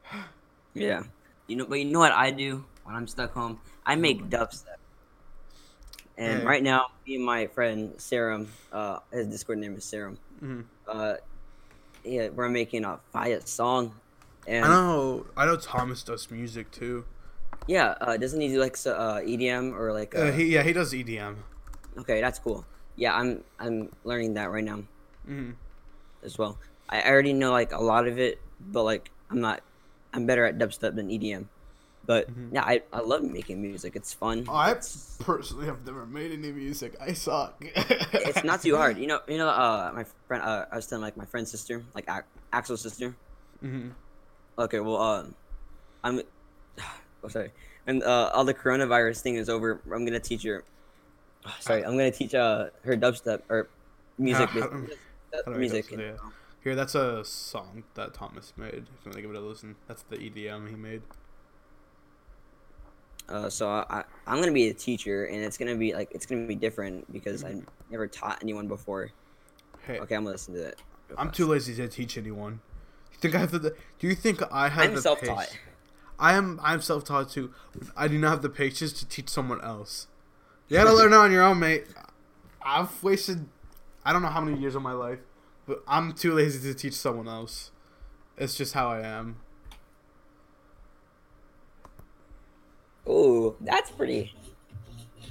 [0.74, 1.04] yeah.
[1.46, 3.60] You know, but you know what I do when I'm stuck home?
[3.84, 4.78] I make dubstep.
[6.16, 6.44] And Hey.
[6.44, 10.18] right now, me and my friend Serum, uh, his Discord name is Serum.
[10.40, 11.14] hmm Uh,
[12.04, 14.00] yeah, we're making a fire song,
[14.46, 17.04] and I know I know Thomas does music too.
[17.66, 20.14] yeah, uh, doesn't he do like uh, EDM or like?
[20.14, 21.44] Uh, Uh, he yeah he does EDM.
[21.98, 22.66] okay, that's cool.
[22.96, 24.84] Yeah, I'm I'm learning that right now
[25.26, 25.56] hmm
[26.22, 26.58] as well.
[26.88, 29.62] I already know like a lot of it, but like I'm not.
[30.14, 31.46] I'm better at dubstep than EDM.
[32.06, 32.52] But Mhm.
[32.54, 33.96] yeah, I, I love making music.
[33.96, 34.46] It's fun.
[34.48, 36.94] I It's, personally have never made any music.
[37.00, 37.56] I suck.
[37.60, 38.96] it's not too hard.
[39.02, 39.48] You know, you know.
[39.48, 40.42] Uh, my friend.
[40.44, 43.14] Uh, I was telling like my friend's sister, like Ac- Axel's sister.
[43.60, 43.88] hmm
[44.58, 45.34] Okay, well, um,
[46.04, 46.22] I'm.
[47.24, 47.52] Oh, sorry.
[47.86, 49.80] And uh, all the coronavirus thing is over.
[49.90, 50.62] I'm gonna teach her.
[51.46, 53.66] oh, sorry, I'm gonna teach uh her dubstep or
[54.18, 54.50] music.
[54.50, 54.96] How- how- basically.
[55.32, 55.86] how do I music.
[55.88, 55.98] dubstep?
[55.98, 56.16] Yeah.
[56.64, 58.68] Here, that's a song that Thomas made.
[58.72, 61.02] If you want to give it a listen, that's the EDM he made.
[63.28, 66.46] Uh, so I, I'm gonna be a teacher, and it's gonna be like it's gonna
[66.46, 67.56] be different because I
[67.90, 69.10] never taught anyone before.
[69.86, 70.82] Hey, Okay, I'm gonna listen to it.
[71.08, 71.36] real I'm fast.
[71.36, 72.60] too lazy to teach anyone.
[73.12, 73.74] You think I have the?
[73.98, 75.38] Do you think I have I'm the self-taught.
[75.38, 75.58] patience?
[76.18, 76.60] I am.
[76.62, 77.52] I'm self-taught too.
[77.96, 80.06] I do not have the patience to teach someone else.
[80.68, 81.86] You gotta learn on your own, mate.
[82.64, 83.46] I've wasted.
[84.04, 85.20] I don't know how many years of my life,
[85.66, 87.70] but I'm too lazy to teach someone else.
[88.36, 89.36] It's just how I am.
[93.06, 94.34] Oh, that's pretty.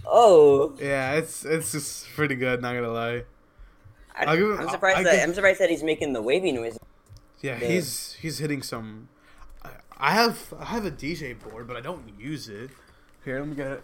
[0.06, 2.62] Oh, Yeah, it's it's just pretty good.
[2.62, 3.24] Not gonna lie.
[4.16, 6.78] I, I'm surprised I that give- I'm surprised that he's making the wavy noise.
[7.42, 7.68] Yeah, Yeah.
[7.68, 9.10] he's he's hitting some.
[9.64, 12.70] I- I have I have a DJ board, but I don't use it.
[13.26, 13.84] Here, let me get it.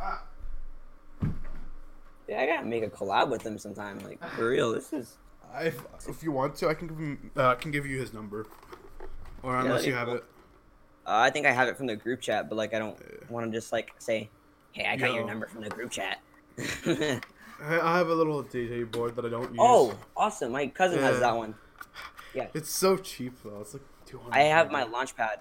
[0.00, 0.24] Ah.
[2.26, 4.00] Yeah, I gotta make a collab with him sometime.
[4.00, 5.16] Like for real, this is.
[5.60, 7.30] If, if you want to, I can give him.
[7.36, 8.46] Uh, can give you his number,
[9.42, 10.16] or unless that'd you have cool.
[10.16, 10.24] it.
[11.06, 12.98] Uh, I think I have it from the group chat, but like I don't
[13.30, 14.30] want to just like say,
[14.72, 16.20] "Hey, I got your number from the group chat."
[16.86, 17.20] I,
[17.60, 19.58] I have a little DJ board that I don't use.
[19.60, 20.52] oh, awesome!
[20.52, 21.54] My cousin has that one.
[22.34, 23.60] Yeah, it's so cheap though.
[23.60, 24.34] It's like two hundred.
[24.36, 25.40] I have my launch pad.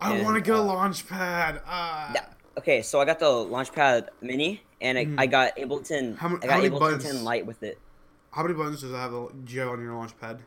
[0.00, 1.60] I want to get a uh, launch pad.
[1.66, 2.12] Ah.
[2.14, 2.24] Yeah.
[2.58, 5.14] Okay, so I got the Launchpad Mini, and I, Mhm.
[5.18, 6.16] I got Ableton.
[6.18, 7.04] How I got Ableton buttons?
[7.04, 7.78] 10 Lite with it.
[8.30, 9.12] How many buttons does it have?
[9.12, 10.40] Have on your launch pad?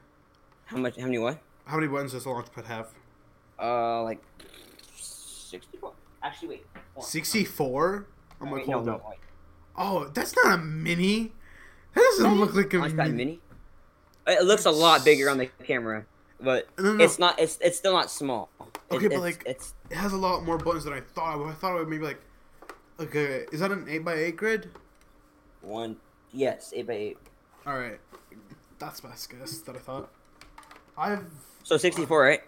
[0.65, 0.98] How much?
[0.98, 1.39] How many what?
[1.65, 2.88] How many buttons does the launch pad have?
[3.60, 4.22] Uh, like
[4.96, 5.93] sixty-four.
[6.22, 6.65] Actually, wait.
[7.02, 8.08] Sixty-four.
[8.41, 9.10] I'm like, hold no, up.
[9.10, 9.19] wait.
[9.78, 11.34] Oh, that's not a mini.
[11.93, 13.12] That doesn't look like a mini.
[13.12, 13.39] Mini.
[14.28, 16.06] It looks a lot bigger on the camera,
[16.39, 17.38] but No, it's not.
[17.39, 18.50] It's it's still not small.
[18.91, 21.46] Okay, but it's, like it's it has a lot more buttons than I thought.
[21.46, 22.22] I thought it would maybe like.
[23.00, 24.69] Okay, is that an eight by eight grid?
[25.62, 25.98] one.
[26.32, 27.17] Yes, eight by eight.
[27.65, 27.99] All right,
[28.78, 30.10] that's my guess that I thought.
[30.97, 31.26] I've
[31.63, 32.41] So sixty four, right?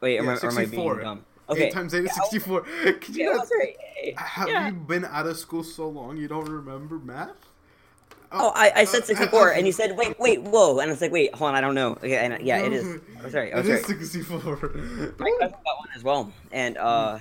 [0.00, 1.00] Wait, am, Yeah, I, or am I being 64.
[1.00, 1.24] dumb?
[1.50, 1.70] eight Okay.
[1.70, 2.66] times eight is Yeah, sixty-four.
[3.08, 4.18] You Yeah, right.
[4.18, 4.68] Have yeah.
[4.68, 7.36] you been out of school so long you don't remember math?
[8.32, 10.78] Oh, I, I uh, said 64, and you said, wait, wait, whoa.
[10.78, 11.92] And I was like, wait, hold on, I don't know.
[11.92, 13.00] Okay, and yeah, it is.
[13.18, 13.84] I was right, I It was is right.
[13.86, 14.56] sixty-four.
[15.18, 17.18] My cousin got one as well, and uh,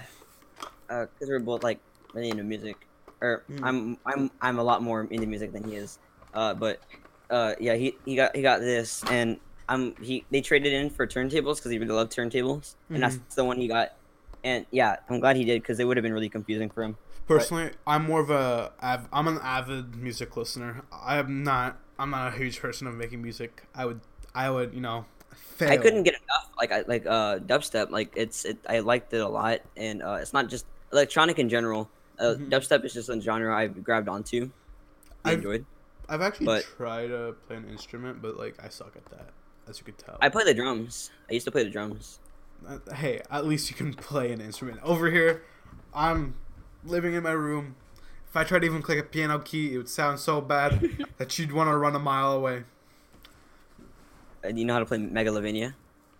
[0.89, 1.79] uh, cause we're both like
[2.13, 2.75] really into music,
[3.21, 3.59] or Mm.
[3.63, 5.97] I'm I'm I'm a lot more into music than he is.
[6.33, 6.79] Uh, but
[7.29, 11.05] uh, yeah, he he got he got this, and I'm he they traded in for
[11.07, 13.93] turntables because he really loved turntables, and that's the one he got.
[14.43, 16.97] And yeah, I'm glad he did because it would have been really confusing for him.
[17.27, 20.83] Personally, I'm more of a av- I'm an avid music listener.
[20.91, 23.63] I'm not I'm not a huge person of making music.
[23.75, 23.99] I would
[24.33, 25.69] I would you know fail.
[25.71, 26.49] I couldn't get enough.
[26.57, 27.91] Like I like uh dubstep.
[27.91, 28.57] Like it's it.
[28.67, 31.89] I liked it a lot, and uh, it's not just electronic in general.
[32.17, 32.49] Uh, Mhm.
[32.49, 34.49] Dubstep is just a genre I grabbed onto.
[35.23, 35.65] I I've- enjoyed.
[36.09, 39.29] I've actually but- tried to play an instrument, but like I suck at that,
[39.67, 40.17] as you could tell.
[40.21, 41.11] I play the drums.
[41.29, 42.19] I used to play the drums.
[42.67, 44.79] Uh, hey, at least you can play an instrument.
[44.83, 45.43] Over here,
[45.93, 46.35] I'm
[46.83, 47.75] living in my room.
[48.29, 51.37] If I tried to even click a piano key, it would sound so bad that
[51.39, 52.63] you'd want to run a mile away.
[54.43, 55.73] And you know how to play Megalovania?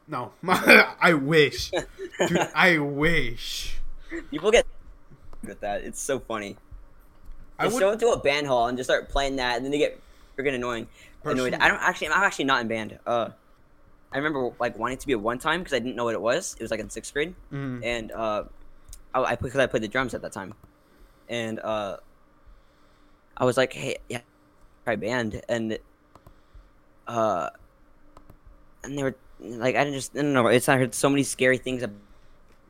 [0.07, 2.37] No, I wish, dude.
[2.55, 3.75] I wish.
[4.31, 4.65] People get
[5.43, 5.83] with that.
[5.83, 6.57] It's so funny.
[7.59, 7.81] I Just would.
[7.81, 9.99] show up to a band hall and just start playing that, and then they get
[10.37, 10.87] freaking annoying.
[11.23, 11.51] Annoyed.
[11.51, 12.07] Personally- I don't actually.
[12.07, 12.97] I'm actually not in band.
[13.05, 13.29] Uh,
[14.11, 16.21] I remember like wanting to be at one time because I didn't know what it
[16.21, 16.55] was.
[16.57, 17.35] It was like in sixth grade.
[17.51, 18.43] Mm, and uh,
[19.13, 20.53] I, I because I played the drums at that time,
[21.27, 21.97] and uh,
[23.37, 24.21] I was like, hey, yeah,
[24.85, 25.77] try band, and
[27.07, 27.49] uh,
[28.83, 30.47] and they were like, I didn't just I don't know.
[30.47, 31.93] It's I heard so many scary things, ab-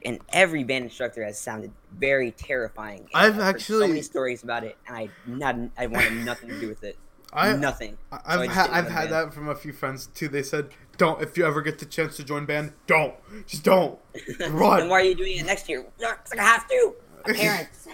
[0.06, 3.00] and every band instructor has sounded very terrifying.
[3.02, 6.60] and I've so actually- many stories about it, and I not I wanted nothing to
[6.60, 6.98] do with it.
[7.32, 7.96] I nothing.
[8.12, 9.12] I, I've had didn't I've had band.
[9.30, 10.28] that from a few friends too.
[10.30, 13.14] They said, "Don't if you ever get the chance to join band, don't
[13.46, 14.00] just don't
[14.50, 15.86] run." then why are you doing it next year?
[16.00, 16.94] Because I have to.
[17.28, 17.88] My parents.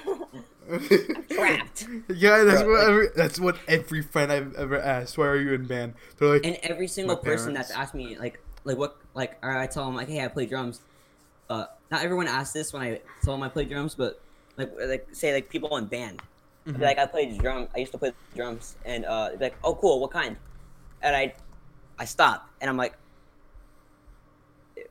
[1.30, 1.88] trapped.
[2.14, 5.18] Yeah, that's Bro, what like- every, that's what every friend I've ever asked.
[5.18, 5.96] Why are you in band?
[6.18, 9.86] They're like, And every single person that's asked me, like, like what, like, I tell
[9.86, 10.80] them, like, hey, I play drums.
[11.50, 14.20] Uh, not everyone asks this when I tell them I play drums, but
[14.58, 16.22] like, like say like people in band,
[16.68, 16.80] Mhm.
[16.80, 17.68] be like, I played drum.
[17.76, 20.36] I used to play drums, and uh, they'd be like, oh, cool, what kind?
[21.04, 21.34] And I,
[22.00, 22.96] I stop, and I'm like,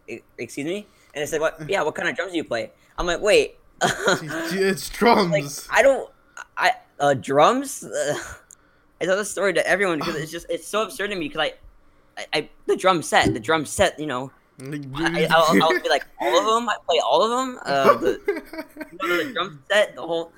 [0.08, 1.58] "E- excuse me, and I said, what?
[1.68, 2.70] Yeah, what kind of drums do you play?
[2.96, 5.32] I'm like, wait, it's drums.
[5.32, 5.44] like
[5.76, 6.10] I don't,
[6.56, 7.84] I uh, drums.
[9.00, 11.40] I tell this story to everyone because it's just it's so absurd to me because
[11.40, 11.52] I,
[12.18, 16.04] I, I the drum set, the drum set, you know, I, I'll, I'll be like
[16.20, 16.68] all of them.
[16.68, 17.58] I play all of them.
[17.64, 18.20] Uh, the,
[18.92, 20.32] you know, the drum set, the whole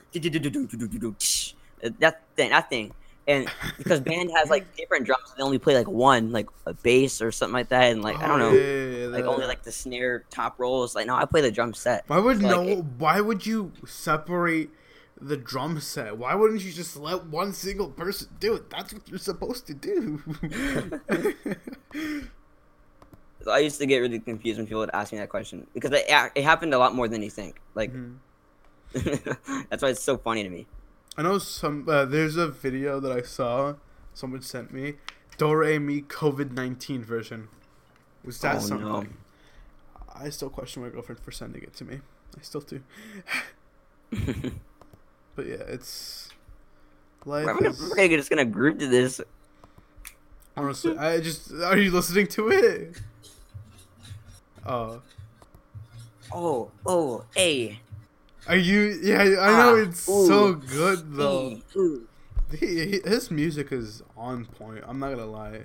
[1.99, 2.93] that thing, that thing,
[3.29, 7.21] and because band has like different drums, they only play like one, like a bass
[7.21, 9.47] or something like that, and like I don't Oh, know, yeah, yeah, like that- only
[9.47, 10.95] like the snare top rolls.
[10.95, 12.05] Like no, I play the drum set.
[12.07, 12.63] Why would So, no?
[12.63, 14.71] like, it- why would you separate
[15.21, 16.17] the drum set?
[16.17, 18.71] Why wouldn't you just let one single person do it?
[18.71, 20.23] That's what you're supposed to do.
[23.47, 25.93] So I used to get really confused when people would ask me that question because
[25.93, 26.05] it,
[26.35, 27.61] it happened a lot more than you think.
[27.77, 28.17] Like Mhm.
[29.71, 30.67] that's why it's so funny to me.
[31.17, 31.89] I know some.
[31.89, 33.75] Uh, there's a video that I saw.
[34.15, 34.95] Someone sent me.
[35.39, 37.47] Do Re Mi COVID nineteen version.
[38.25, 38.85] Was that Oh, something?
[38.89, 39.05] no.
[40.13, 42.01] I still question my girlfriend for sending it to me.
[42.37, 42.81] I still do.
[45.37, 46.31] But yeah, it's.
[47.27, 49.21] Life We're, gonna, is, we're gonna- just gonna group to this.
[50.57, 51.53] honestly, I just.
[51.53, 53.01] Are you listening to it?
[54.67, 55.01] Oh.
[56.33, 57.79] Oh, oh, hey.
[58.49, 58.99] Are you?
[59.03, 59.27] Yeah, I
[59.59, 61.59] know Ah, it's so good though.
[61.77, 62.07] ooh.
[62.59, 64.85] He, his music is on point.
[64.87, 65.63] I'm not gonna lie.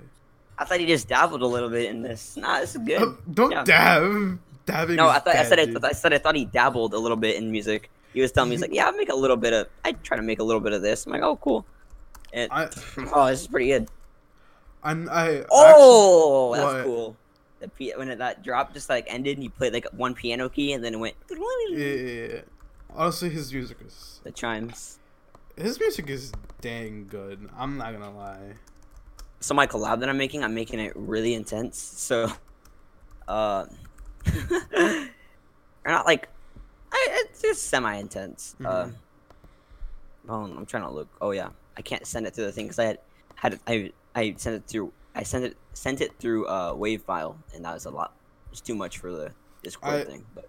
[0.58, 2.36] I thought he just dabbled a little bit in this.
[2.36, 3.02] Nah, this is good.
[3.02, 3.64] Uh, don't Yeah.
[3.64, 4.38] dab.
[4.66, 4.96] Dabbing.
[4.96, 5.88] No, I thought I said I.
[5.88, 7.90] I said I thought he dabbled a little bit in music.
[8.14, 9.66] He was telling me he's like, yeah, I make a little bit of.
[9.84, 11.06] I try to make a little bit of this.
[11.06, 11.64] I'm like, oh, cool.
[12.32, 12.68] And I,
[13.12, 13.88] oh, this is pretty good.
[14.84, 15.44] I'm, I.
[15.50, 16.56] Oh, What?
[16.58, 17.16] that's cool.
[17.62, 20.48] The p- when it, that drop just like ended, and you played like one piano
[20.48, 22.40] key, and then it went yeah, yeah, yeah.
[22.94, 24.20] Honestly, his music is.
[24.24, 24.98] the chimes.
[25.56, 27.48] His music is dang good.
[27.56, 28.54] I'm not gonna lie.
[29.40, 31.78] So my collab that I'm making, I'm making it really intense.
[31.78, 32.30] So,
[33.28, 33.66] uh,
[34.76, 35.08] or
[35.86, 36.28] not like,
[36.92, 38.56] I, it's just semi-intense.
[38.64, 38.94] Uh, Mhm.
[40.28, 41.08] oh, I'm trying to look.
[41.20, 42.98] Oh yeah, I can't send it through the thing because I had
[43.36, 44.92] had I I sent it through.
[45.14, 48.14] I sent it sent it through a wave file, and that was a lot.
[48.50, 49.32] It's too much for the
[49.62, 50.26] Discord I- thing.
[50.34, 50.48] But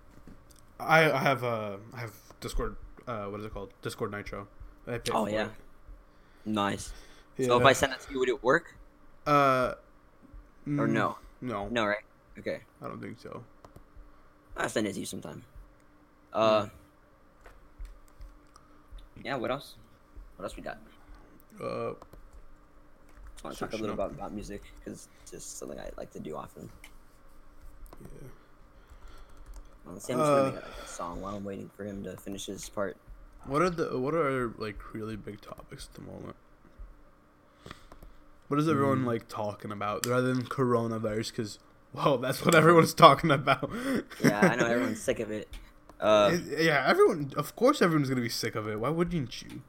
[0.79, 2.75] I I have uh I have Discord.
[3.07, 3.71] Uh, what is it called?
[3.81, 4.47] Discord Nitro.
[4.87, 5.45] I Oh, yeah.
[5.45, 5.51] it.
[6.45, 6.93] Nice.
[7.39, 8.75] So if I send it to you, would it work
[9.25, 9.75] uh,
[10.67, 11.17] or mm, no?
[11.41, 12.03] No, No, right?
[12.39, 12.61] Okay.
[12.81, 13.43] I don't think so.
[14.55, 15.43] I'll send it to you sometime.
[16.31, 16.67] Uh.
[19.23, 19.35] Yeah.
[19.35, 19.75] What else?
[20.37, 20.77] What else we got?
[21.61, 21.93] Uh,
[23.43, 24.09] I want to talk a little up.
[24.09, 26.69] about, about music because it's just something I like to do often.
[28.01, 28.27] yeah.
[29.87, 32.69] Um, Sam's gonna Uh, make a song while I'm waiting for him to finish his
[32.69, 32.95] part.
[33.45, 36.35] What are the what are like really big topics at the moment?
[38.47, 39.07] What is everyone Mm.
[39.07, 41.31] like talking about rather than coronavirus?
[41.31, 41.59] Because
[41.91, 43.69] well, that's what everyone's talking about.
[44.23, 45.49] Yeah, I know everyone's sick of it.
[45.99, 47.33] Uh, It- yeah, everyone.
[47.35, 48.79] Of course, everyone's gonna be sick of it.
[48.79, 49.61] Why wouldn't you?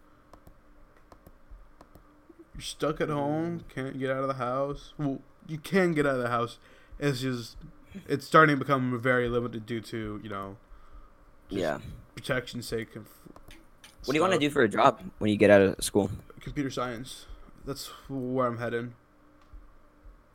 [2.54, 3.64] You're stuck at home.
[3.74, 4.92] Can't get out of the house.
[4.96, 6.58] Well, you can get out of the house.
[6.98, 7.56] It's just
[8.08, 10.56] it's starting to become very limited due to you know
[11.48, 11.78] yeah.
[12.14, 12.96] protection sake.
[12.96, 13.06] Of
[14.04, 16.10] What do you want to do for a job when you get out of school?
[16.40, 17.26] Computer science.
[17.64, 18.94] That's where I'm heading.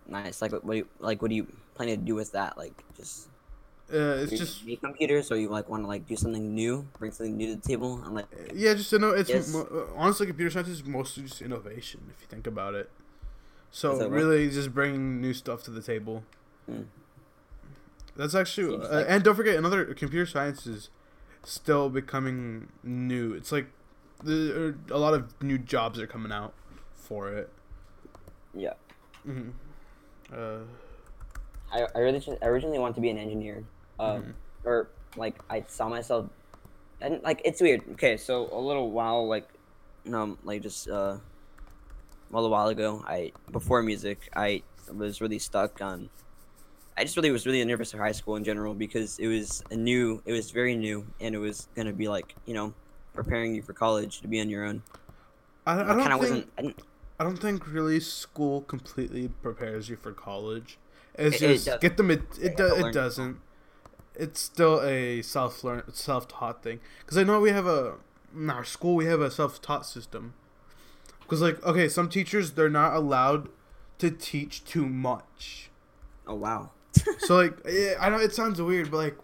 [0.07, 0.41] Nice.
[0.41, 1.21] Like, what, what do you like?
[1.21, 2.57] What do you plan to do with that?
[2.57, 3.27] Like, just
[3.91, 6.87] Uh, it's you just make computers, or you like want to like do something new,
[6.99, 9.51] bring something new to the table, and like, yeah, just you know, it's Yes.
[9.51, 12.89] mo- uh, honestly computer science is mostly just innovation if you think about it.
[13.71, 14.11] So what?
[14.11, 16.23] really, just bringing new stuff to the table.
[16.69, 16.85] Mm.
[18.15, 20.89] That's actually, uh, like- and don't forget another computer science is
[21.43, 23.33] still becoming new.
[23.33, 23.67] It's like
[24.23, 26.53] there are a lot of new jobs are coming out
[26.95, 27.49] for it.
[28.53, 28.73] yeah.
[29.23, 29.49] hmm
[30.31, 30.59] Uh,
[31.71, 33.63] I I really I originally wanted to be an engineer,
[33.99, 34.33] um, Mhm.
[34.65, 36.27] or like I saw myself,
[37.01, 37.81] and like it's weird.
[37.93, 39.47] Okay, so a little while like,
[40.13, 45.81] um, like just uh, a little while ago, I before music, I was really stuck
[45.81, 46.09] on.
[46.97, 49.75] I just really was really nervous for high school in general because it was a
[49.75, 52.73] new, it was very new, and it was gonna be like you know,
[53.13, 54.81] preparing you for college to be on your own.
[55.65, 56.79] I, I don't kind of think wasn't.
[56.79, 60.77] I I don't think really school completely prepares you for college.
[61.15, 61.81] It's It- it just doesn't.
[61.81, 62.11] get them.
[62.11, 63.37] It it, do, it doesn't.
[64.15, 66.79] It's still a self learn self taught thing.
[66.99, 67.95] Because I know we have a
[68.35, 70.33] in our school we have a self taught system.
[71.21, 73.49] Because like okay, some teachers they're not allowed
[73.99, 75.69] to teach too much.
[76.27, 76.71] oh wow.
[77.19, 79.17] So like yeah, I know it sounds weird, but like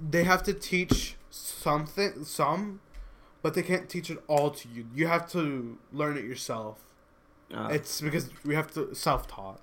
[0.00, 2.80] they have to teach something some,
[3.42, 4.86] but they can't teach it all to you.
[4.94, 6.78] You have to learn it yourself.
[7.52, 9.60] Uh, It's because we have to self taught.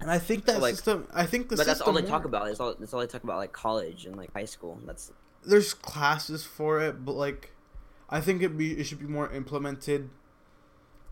[0.00, 1.06] And I think that like- system.
[1.12, 2.46] I think the but that's all they talk about.
[2.46, 2.74] That's all.
[2.78, 4.78] That's all they talk about, like college and like high school.
[4.86, 5.12] That's
[5.44, 7.52] There's classes for it, but like,
[8.08, 10.08] I think it be it should be more implemented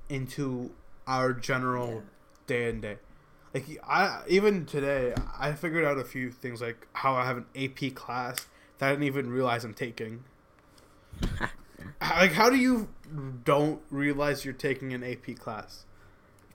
[0.08, 0.70] into
[1.06, 2.00] our general Yeah.
[2.46, 2.96] day and day.
[3.54, 7.46] Like I even today, I figured out a few things like how I have an
[7.56, 8.46] AP class
[8.78, 10.24] that I didn't even realize I'm taking.
[12.00, 12.88] like how do you
[13.44, 15.84] don't realize you're taking an AP class?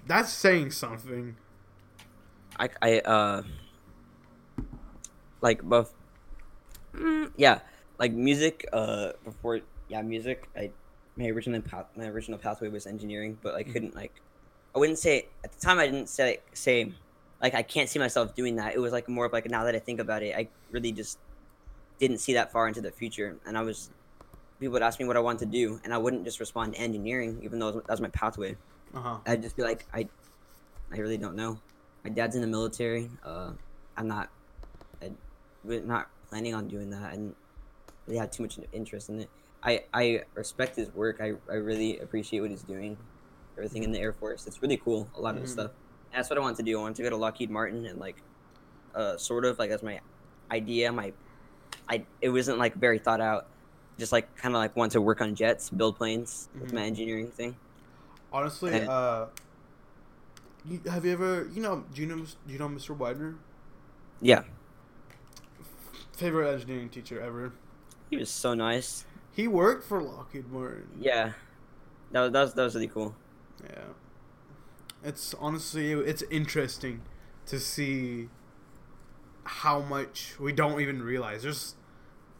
[0.05, 1.37] That's saying something.
[2.59, 3.43] I, I uh
[5.41, 5.93] like both
[6.95, 7.59] mm, yeah
[7.99, 10.71] like music uh before yeah music I
[11.17, 14.13] my original path my original pathway was engineering but I couldn't like
[14.75, 16.93] I wouldn't say at the time I didn't say say
[17.41, 19.75] like I can't see myself doing that it was like more of like now that
[19.75, 21.19] I think about it I really just
[21.99, 23.89] didn't see that far into the future and I was
[24.59, 26.79] people would ask me what I wanted to do and I wouldn't just respond to
[26.79, 28.55] engineering even though that was my pathway
[28.95, 29.17] Uh huh.
[29.25, 30.07] I'd just be like, I,
[30.91, 31.57] I really don't know.
[32.03, 33.09] My dad's in the military.
[33.23, 33.51] Uh,
[33.95, 34.29] I'm not,
[35.01, 35.11] I,
[35.63, 37.03] we're not planning on doing that.
[37.03, 37.35] I didn't
[38.07, 39.29] really have too much interest in it.
[39.63, 41.19] I, I respect his work.
[41.21, 42.97] I, I really appreciate what he's doing.
[43.57, 44.45] Everything in the Air Force.
[44.47, 45.07] It's really cool.
[45.15, 45.51] A lot of the Mhm.
[45.51, 45.71] stuff.
[46.11, 46.77] And that's what I wanted to do.
[46.77, 48.17] I wanted to go to Lockheed Martin and like,
[48.93, 49.99] uh, sort of like that's my
[50.51, 50.91] idea.
[50.91, 51.13] My,
[51.87, 53.47] I it wasn't like very thought out.
[53.97, 56.49] Just like kind of like want to work on jets, build planes.
[56.55, 56.75] That's Mhm.
[56.75, 57.55] my engineering thing.
[58.33, 59.27] Honestly, And- uh,
[60.65, 62.95] you, have you ever you know do you know do you know Mr.
[62.95, 63.35] Widener?
[64.21, 64.43] Yeah,
[66.13, 67.53] Favorite engineering teacher ever.
[68.09, 69.05] he was so nice.
[69.31, 70.87] He worked for Lockheed Martin.
[70.99, 71.33] Yeah,
[72.11, 73.15] that was that was, that was really cool.
[73.63, 73.79] Yeah.
[75.03, 77.01] It's honestly it's interesting
[77.47, 78.29] to see
[79.43, 81.43] how much we don't even realize.
[81.43, 81.75] There's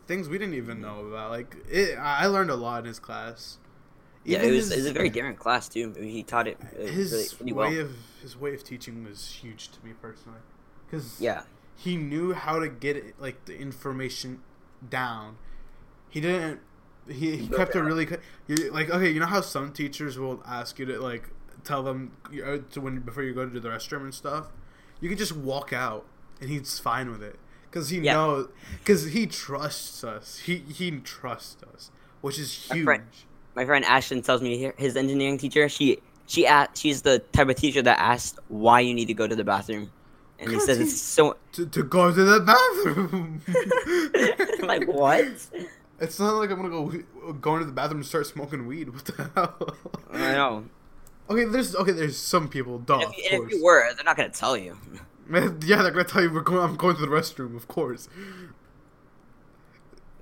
[0.07, 0.85] things we didn't even mm-hmm.
[0.85, 1.31] know about.
[1.31, 3.57] Like it, I learned a lot in his class.
[4.25, 5.93] Yeah, Even it was, his, it was a very daring class too.
[5.99, 7.69] He taught it uh, his really, really well.
[7.69, 10.39] way of his way of teaching was huge to me personally,
[10.85, 11.41] because yeah,
[11.75, 14.41] he knew how to get it, like the information
[14.89, 15.37] down.
[16.09, 16.59] He didn't.
[17.07, 17.85] He, he kept it down.
[17.85, 18.07] really.
[18.71, 21.29] like okay, you know how some teachers will ask you to like
[21.65, 22.13] tell them
[22.71, 24.47] to when before you go to the restroom and stuff.
[25.01, 26.05] You could just walk out,
[26.39, 27.37] and he's fine with it,
[27.69, 28.13] because he Yeah.
[28.13, 28.47] knows
[28.79, 30.37] because he trusts us.
[30.45, 33.25] He he trusts us, which is huge.
[33.53, 35.69] Friend- My friend Ashton tells me here his engineering teacher.
[35.69, 39.27] She she asked, she's the type of teacher that asks why you need to go
[39.27, 39.91] to the bathroom,
[40.39, 41.35] and he says it's so.
[41.53, 43.41] To, to go to the bathroom.
[44.61, 45.25] I'm like what?
[45.99, 48.89] It's not like I'm gonna go go into the bathroom and start smoking weed.
[48.89, 49.75] What the hell?
[50.11, 50.65] I know.
[51.29, 51.91] Okay, there's okay.
[51.91, 52.79] There's some people.
[52.79, 54.77] Duh, And of if, and if you were, they're not gonna tell you.
[55.31, 55.47] Yeah,
[55.81, 56.59] they're gonna tell you we're going.
[56.61, 57.55] I'm going to the restroom.
[57.55, 58.09] Of course.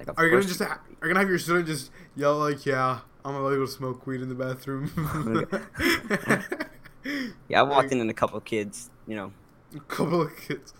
[0.01, 2.37] Like, of Are you gonna just ha- are you gonna have your student just yell
[2.39, 4.91] like, "Yeah, I'm gonna go smoke weed in the bathroom."
[7.47, 8.89] Yeah, I walked Like, in and a couple kids.
[9.07, 9.33] You know.
[9.75, 10.73] A couple of kids.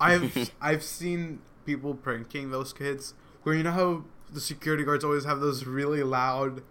[0.00, 3.14] I've I've seen people pranking those kids.
[3.42, 6.62] Where you know how the security guards always have those really loud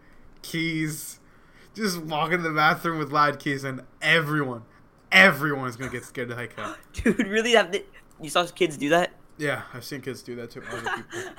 [0.42, 1.20] keys.
[1.76, 4.64] Just walk into the bathroom with loud keys, and everyone,
[5.12, 6.78] everyone's gonna get scared to heck out.
[6.94, 7.54] Dude, really?
[7.54, 7.84] Have they,
[8.22, 9.12] you saw kids do that?
[9.38, 11.32] Yeah, I've seen kids do that to other people.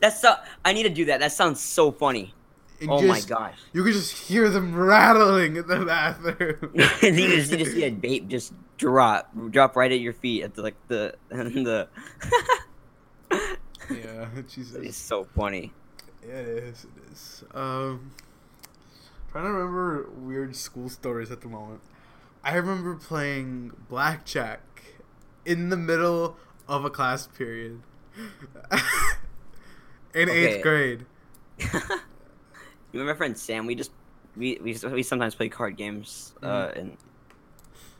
[0.00, 0.34] That's so.
[0.64, 1.20] I need to do that.
[1.20, 2.34] That sounds so funny.
[2.80, 3.58] And Oh my gosh.
[3.72, 6.72] You could just hear them rattling in the bathroom.
[7.02, 10.44] and you just, you just see a vape just drop, drop right at your feet
[10.44, 11.88] at the like the the.
[13.90, 14.76] yeah, Jesus.
[14.76, 15.72] it's so funny.
[16.26, 16.84] Yeah, it is.
[16.84, 17.44] It is.
[17.52, 18.12] Um,
[19.32, 21.80] trying to remember weird school stories at the moment.
[22.44, 24.60] I remember playing blackjack
[25.44, 26.36] in the middle
[26.68, 27.82] of a class period
[30.14, 30.46] in Okay.
[30.46, 31.06] eighth grade.
[31.58, 31.70] you
[32.92, 33.66] remember my friend Sam?
[33.66, 33.90] We just
[34.36, 36.34] we we, we sometimes play card games.
[36.42, 36.96] Uh, and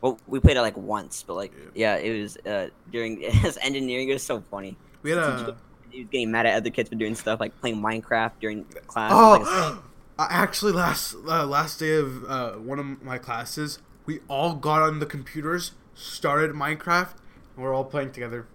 [0.01, 4.09] well, we played it like once, but like yeah, it was uh during his engineering.
[4.09, 4.77] It was so funny.
[5.01, 5.57] We had a.
[5.91, 9.11] He was getting mad at other kids for doing stuff like playing Minecraft during class.
[9.11, 9.83] Like Oh,
[10.19, 14.81] uh, actually, last uh, last day of uh, one of my classes, we all got
[14.83, 17.13] on the computers, started Minecraft,
[17.55, 18.47] and we're all playing together.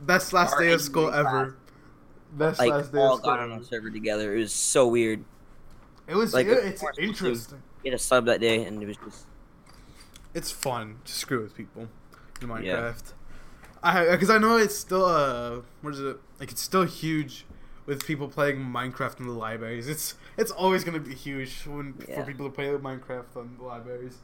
[0.00, 1.56] Best last Our day of school ever.
[2.32, 4.34] Best like last all got on a server together.
[4.34, 5.24] It was so weird.
[6.08, 7.62] It was like, it- it's interesting.
[7.84, 9.26] Get a sub that day, and it was just
[10.34, 11.88] It's fun to screw with people
[12.40, 12.64] in Minecraft.
[12.64, 12.92] Yeah.
[13.82, 17.44] I because I know it's still uh what is it like it's still huge
[17.84, 19.88] with people playing Minecraft in the libraries.
[19.88, 22.20] It's it's always gonna be huge when Yeah.
[22.20, 24.18] for people to play Minecraft on the libraries.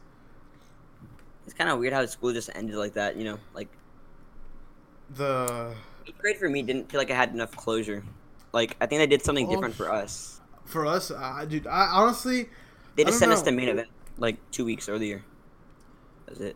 [1.45, 3.17] it's kind of weird how school just ended like that.
[3.17, 3.67] You know, like
[5.13, 5.73] The
[6.09, 8.03] eighth grade for me didn't feel like I had enough closure.
[8.53, 10.41] Like I think they did something different for us.
[10.65, 12.49] for us, uh, dude, I honestly,
[12.95, 13.45] They I just sent us know.
[13.45, 13.87] the main event
[14.17, 15.23] like two weeks earlier.
[16.27, 16.55] That's it.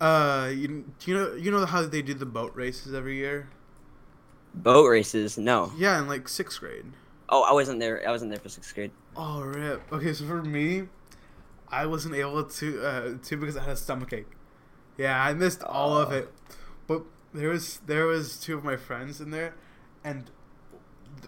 [0.00, 3.48] uh, you, do you know you know how they do the boat races every year?
[4.54, 5.38] Boat races?
[5.38, 5.72] No.
[5.76, 6.86] Yeah, in like sixth grade.
[7.28, 8.02] Oh, I wasn't there.
[8.06, 8.90] I wasn't there for sixth grade.
[9.16, 9.80] Oh rip.
[9.92, 10.88] Okay, so for me,
[11.68, 14.26] I wasn't able to uh to because I had a stomachache.
[14.98, 16.16] Yeah, I missed all of Oh.
[16.16, 16.32] it.
[16.86, 17.02] But
[17.34, 19.54] there was there was two of my friends in there,
[20.04, 20.30] and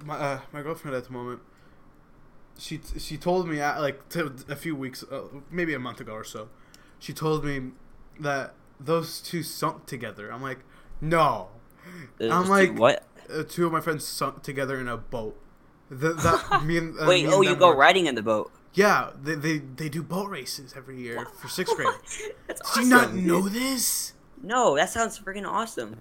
[0.04, 1.40] my uh, my girlfriend at the moment.
[2.58, 6.12] She she told me uh, like to, a few weeks, uh, maybe a month ago
[6.12, 6.48] or so.
[6.98, 7.72] She told me
[8.20, 10.30] that those two sunk together.
[10.32, 10.58] I'm like,
[11.00, 11.48] no.
[12.18, 13.04] It I'm like, what?
[13.32, 15.36] Uh, two of my friends sunk together in a boat.
[15.90, 17.26] The, that me and uh, Wait.
[17.26, 18.52] me Oh, and you go were- riding in the boat.
[18.74, 21.88] yeah, they, they they do boat races every year for sixth grade.
[22.46, 22.82] That's Do awesome.
[22.84, 24.12] you not know this?
[24.42, 25.96] No, that sounds freaking awesome.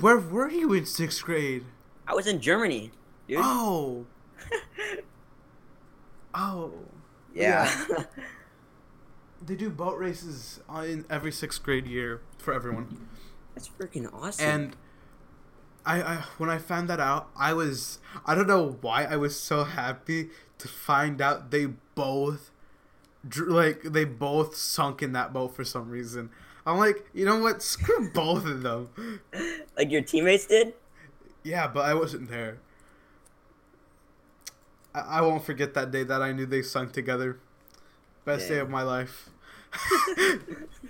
[0.00, 1.64] Where were you in sixth grade?
[2.06, 2.90] I was in Germany,
[3.28, 3.38] dude.
[3.40, 4.06] Oh,
[6.34, 6.72] oh,
[7.34, 7.70] yeah.
[9.46, 13.08] they do boat races in every sixth grade year for everyone.
[13.54, 14.46] That's freaking awesome.
[14.46, 14.76] And
[15.86, 19.38] I, I when I found that out, I was I don't know why I was
[19.38, 22.50] so happy to find out they both
[23.26, 26.30] dr- like they both sunk in that boat for some reason.
[26.68, 27.62] I'm like, you know what?
[27.62, 28.90] Screw both of them.
[29.76, 30.74] like your teammates did.
[31.42, 32.58] Yeah, but I wasn't there.
[34.94, 37.38] I, I won't forget that day that I knew they sung together.
[38.26, 39.30] Best day of my life.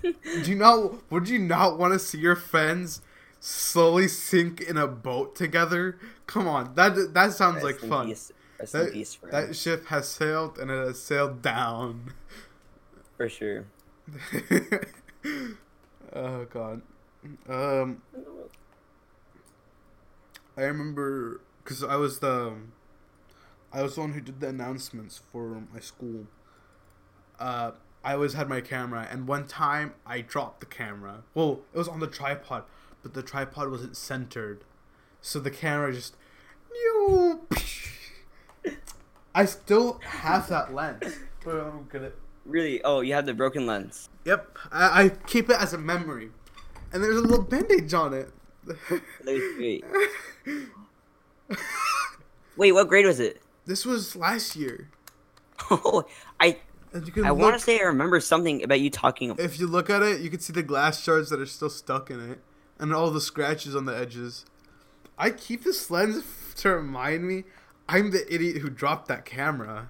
[0.03, 1.11] Do you not?
[1.13, 3.01] Would you not want to see your friends
[3.39, 5.97] slowly sink in a boat together?
[6.27, 8.09] Come on, that that sounds Rest like fun.
[8.09, 8.33] Peace.
[8.73, 12.15] That, peace, that ship has sailed and it has sailed down.
[13.17, 13.67] For sure.
[16.13, 16.83] oh god.
[17.49, 18.03] Um,
[20.57, 22.55] I remember because I was the,
[23.73, 26.27] I was the one who did the announcements for my school.
[27.39, 27.73] Uh,
[28.05, 31.25] I always had my camera, and one time I dropped the camera.
[31.35, 32.65] Well, it was on the tripod,
[33.03, 34.65] but the tripod wasn't centered,
[35.21, 36.17] so the camera just.
[39.35, 42.17] I still have that lens, but I don't get it.
[42.45, 42.83] Really?
[42.83, 44.09] Oh, you have the broken lens.
[44.29, 46.29] Yep, I, I keep it as a memory,
[46.93, 48.31] and there's a little bandage on it.
[52.59, 53.41] Wait, what grade was it?
[53.65, 54.91] this was last year.
[55.71, 56.05] Oh,
[56.39, 56.59] I
[56.93, 59.31] And you can I want to say I remember something about you talking.
[59.31, 61.71] About, if you look at it, you can see the glass shards that are still
[61.71, 62.41] stuck in it,
[62.79, 64.45] and all the scratches on the edges.
[65.17, 66.23] I keep this lens
[66.57, 67.45] to remind me
[67.89, 69.89] I'm the idiot who dropped that camera.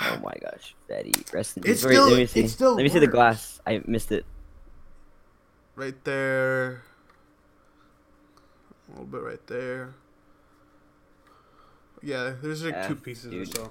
[0.00, 1.84] Oh my gosh, Betty, rest in It's peace.
[1.84, 2.48] Wait, still- let me it see.
[2.48, 3.60] still let me see the glass.
[3.66, 4.24] I missed it.
[5.74, 6.82] Right there.
[8.88, 9.94] A little bit right there.
[12.02, 13.42] Yeah, there's like Yeah, two ah, pieces dude.
[13.42, 13.70] or so.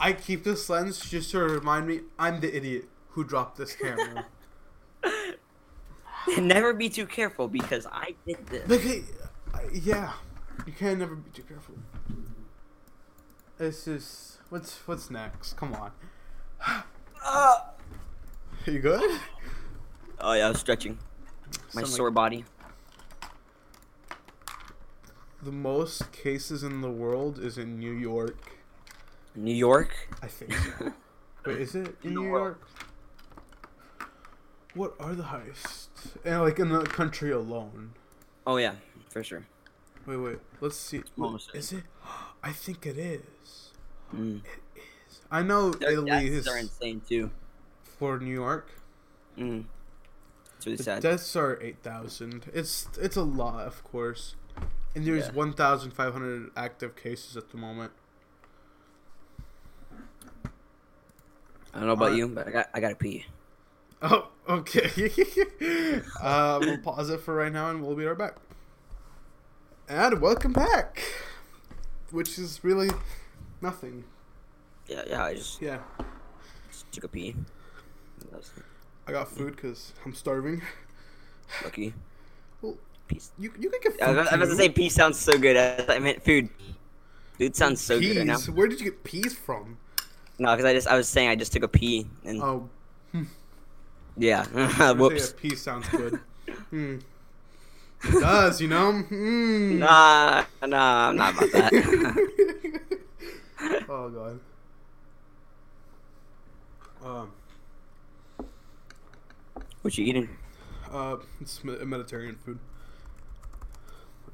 [0.00, 4.26] I keep this lens just to remind me I'm the idiot who dropped this camera.
[6.38, 8.68] Never be too careful because I did this.
[8.68, 9.04] like,
[9.72, 10.12] yeah,
[10.66, 11.76] you can never be too careful.
[13.58, 15.54] It's is what's what's next?
[15.54, 15.92] Come on,
[16.60, 17.70] Ah!
[18.66, 19.20] you good?
[20.20, 20.98] Oh yeah, I was stretching
[21.74, 22.44] my Sound like sore body.
[25.42, 28.56] The most cases in the world is in New York.
[29.34, 30.08] New York.
[30.22, 30.92] I think so.
[31.44, 32.56] Wait, is it in New world.
[32.56, 32.68] York?
[34.74, 35.90] What are the highest?
[36.24, 37.92] And like in the country alone.
[38.46, 38.74] Oh yeah,
[39.08, 39.46] for sure.
[40.06, 40.38] Wait, wait.
[40.60, 41.02] Let's see.
[41.18, 41.84] Almost Is it?
[42.42, 43.65] I think it is.
[44.14, 44.40] Mm.
[44.74, 45.20] It is.
[45.30, 47.30] I know Their Italy deaths is are insane too.
[47.98, 48.70] for New York.
[49.38, 49.64] Mm.
[50.56, 51.02] It's really The sad.
[51.02, 52.50] deaths are eight thousand.
[52.54, 54.36] It's it's a lot, of course.
[54.94, 55.32] And there's Yeah.
[55.32, 57.92] one thousand five hundred active cases at the moment.
[61.74, 62.18] I don't know about Alright.
[62.18, 63.26] you, but I got I gotta pee.
[64.02, 64.90] Oh, okay.
[66.22, 68.36] uh, we'll pause it for right now, and we'll be right back.
[69.88, 71.02] And welcome back,
[72.10, 72.90] which is really
[73.60, 74.04] nothing.
[74.88, 75.24] Yeah, yeah.
[75.24, 75.78] I just, Yeah,
[76.70, 77.34] just took a pee.
[79.06, 80.62] I got food because I'm starving.
[81.64, 81.94] lucky.
[82.62, 82.76] Well,
[83.08, 83.30] Peace.
[83.38, 84.02] you you can get food.
[84.02, 85.56] I was, I was gonna say pee sounds so good.
[85.56, 86.48] I, meant food.
[87.38, 88.14] Food sounds so peas.
[88.14, 88.38] good right now.
[88.52, 89.78] Where did you get peas from?
[90.38, 92.68] No, because I just I was saying I just took a pee and Oh,
[94.16, 94.44] yeah.
[94.94, 95.30] Whoops.
[95.30, 96.20] saying a pea sounds good.
[96.70, 96.98] Hmm.
[98.04, 98.92] It does, you know?
[99.10, 99.78] Mm.
[99.78, 102.86] Nah, nah, I'm not about that.
[103.88, 104.40] oh god.
[107.04, 107.32] Um,
[109.82, 110.28] what you eating?
[110.92, 112.58] uh, it's Me- Mediterranean food.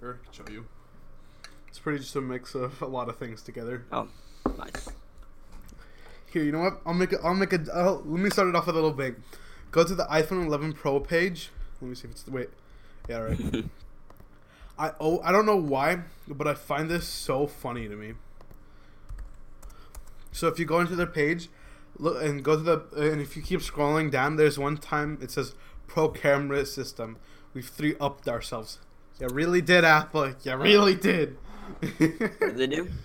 [0.01, 0.65] Or I can show you.
[1.69, 3.85] It's pretty just a mix of a lot of things together.
[3.93, 4.09] Oh,
[4.59, 4.89] nice.
[6.33, 6.81] Here, you know what?
[6.85, 7.21] I'll make it.
[7.23, 7.69] I'll make it.
[7.73, 9.17] Oh, let me start it off with a little bang.
[9.71, 11.51] Go to the iPhone 11 Pro page.
[11.81, 12.49] Let me see if it's wait.
[13.09, 13.65] Yeah, right.
[14.79, 18.15] I oh I don't know why, but I find this so funny to me.
[20.33, 21.49] So if you go into their page,
[21.99, 25.31] look and go to the and if you keep scrolling down, there's one time it
[25.31, 25.55] says
[25.87, 27.19] Pro Camera System.
[27.55, 28.79] We've three upped ourselves.
[29.21, 30.35] You really did, Apple.
[30.43, 31.37] You really did.
[31.81, 32.89] What did they do?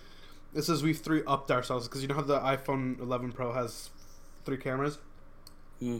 [0.55, 3.91] It says we've three upped ourselves because you know how the iPhone 11 Pro has
[4.43, 4.97] three cameras.
[5.79, 5.99] Hmm.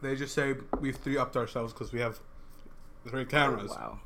[0.00, 2.20] They just say we've three upped ourselves because we have
[3.06, 3.70] three cameras.
[3.74, 4.00] Oh, wow.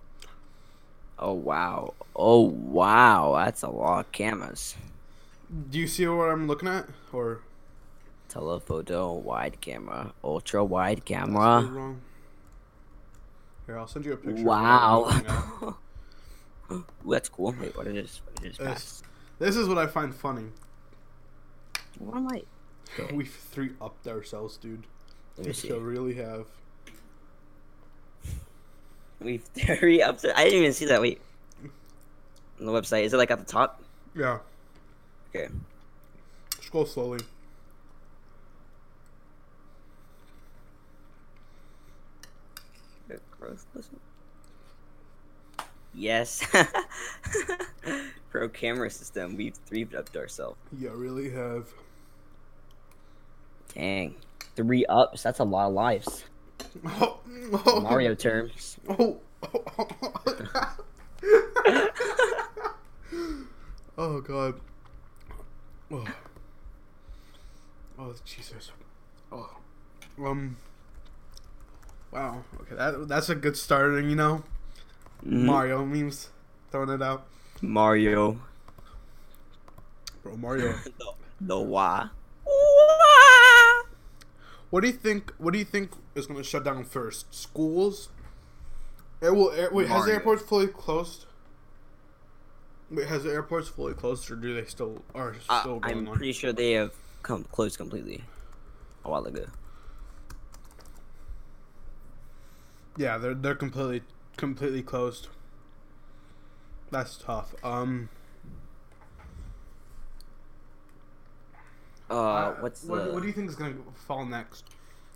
[1.18, 1.94] Oh wow.
[2.16, 3.34] Oh wow.
[3.44, 4.74] That's a lot of cameras.
[5.70, 6.88] Do you see what I'm looking at?
[7.12, 7.40] Or
[8.28, 11.62] Telephoto, wide camera, ultra wide camera.
[11.62, 12.00] wrong.
[13.66, 14.44] Here, I'll send you a picture.
[14.44, 15.76] what Wow.
[16.70, 17.54] Ooh, that's cool.
[17.60, 18.20] Wait, what is?
[18.34, 19.02] What it is?
[19.38, 20.46] This is what I find funny.
[21.98, 22.42] What am I?
[22.98, 23.14] Okay.
[23.14, 24.84] We've three upped ourselves, dude.
[25.36, 26.46] Let me We really have.
[29.20, 30.24] We've three upped.
[30.24, 31.00] I didn't even see that.
[31.00, 31.20] Wait.
[32.60, 33.82] On the website, is it like at the top?
[34.14, 34.38] Yeah.
[35.36, 35.52] Okay.
[36.62, 37.20] Scroll slowly.
[45.94, 46.46] Yes.
[48.30, 49.36] Pro camera system.
[49.36, 50.58] We've three upped ourselves.
[50.78, 51.68] Yeah, really have.
[53.74, 54.14] Dang.
[54.56, 55.22] Three ups.
[55.22, 56.24] That's a lot of lives.
[56.84, 57.20] Oh,
[57.66, 58.76] oh, Mario terms.
[58.88, 59.18] Oh.
[63.98, 64.60] oh god.
[65.90, 66.04] Oh.
[67.98, 68.70] Oh Jesus.
[69.32, 69.50] Oh.
[70.18, 70.56] Um.
[72.12, 72.42] Wow.
[72.62, 74.00] Okay, that that's a good starter.
[74.00, 74.44] You know,
[75.24, 75.44] Mhm.
[75.44, 76.30] Mario memes,
[76.70, 77.26] throwing it out.
[77.62, 78.38] Mario.
[80.22, 80.72] Bro, Mario.
[80.98, 82.08] the, the wah.
[84.70, 85.32] what do you think?
[85.38, 87.32] What do you think is gonna shut down first?
[87.34, 88.08] Schools.
[89.22, 90.14] Air, well, air, wait, has the Mario.
[90.14, 91.24] airports fully closed?
[92.90, 96.08] Wait, has the airports fully closed, or do they still are Uh, still going I'm
[96.08, 96.16] on?
[96.16, 98.22] pretty sure they have come closed completely
[99.04, 99.46] a while ago.
[102.96, 104.02] Yeah, they're they're completely
[104.36, 105.28] completely closed.
[106.90, 107.54] That's tough.
[107.64, 108.08] Um,
[112.08, 113.12] Uh, what's what, the?
[113.12, 113.74] what do you think is gonna
[114.06, 114.64] fall next?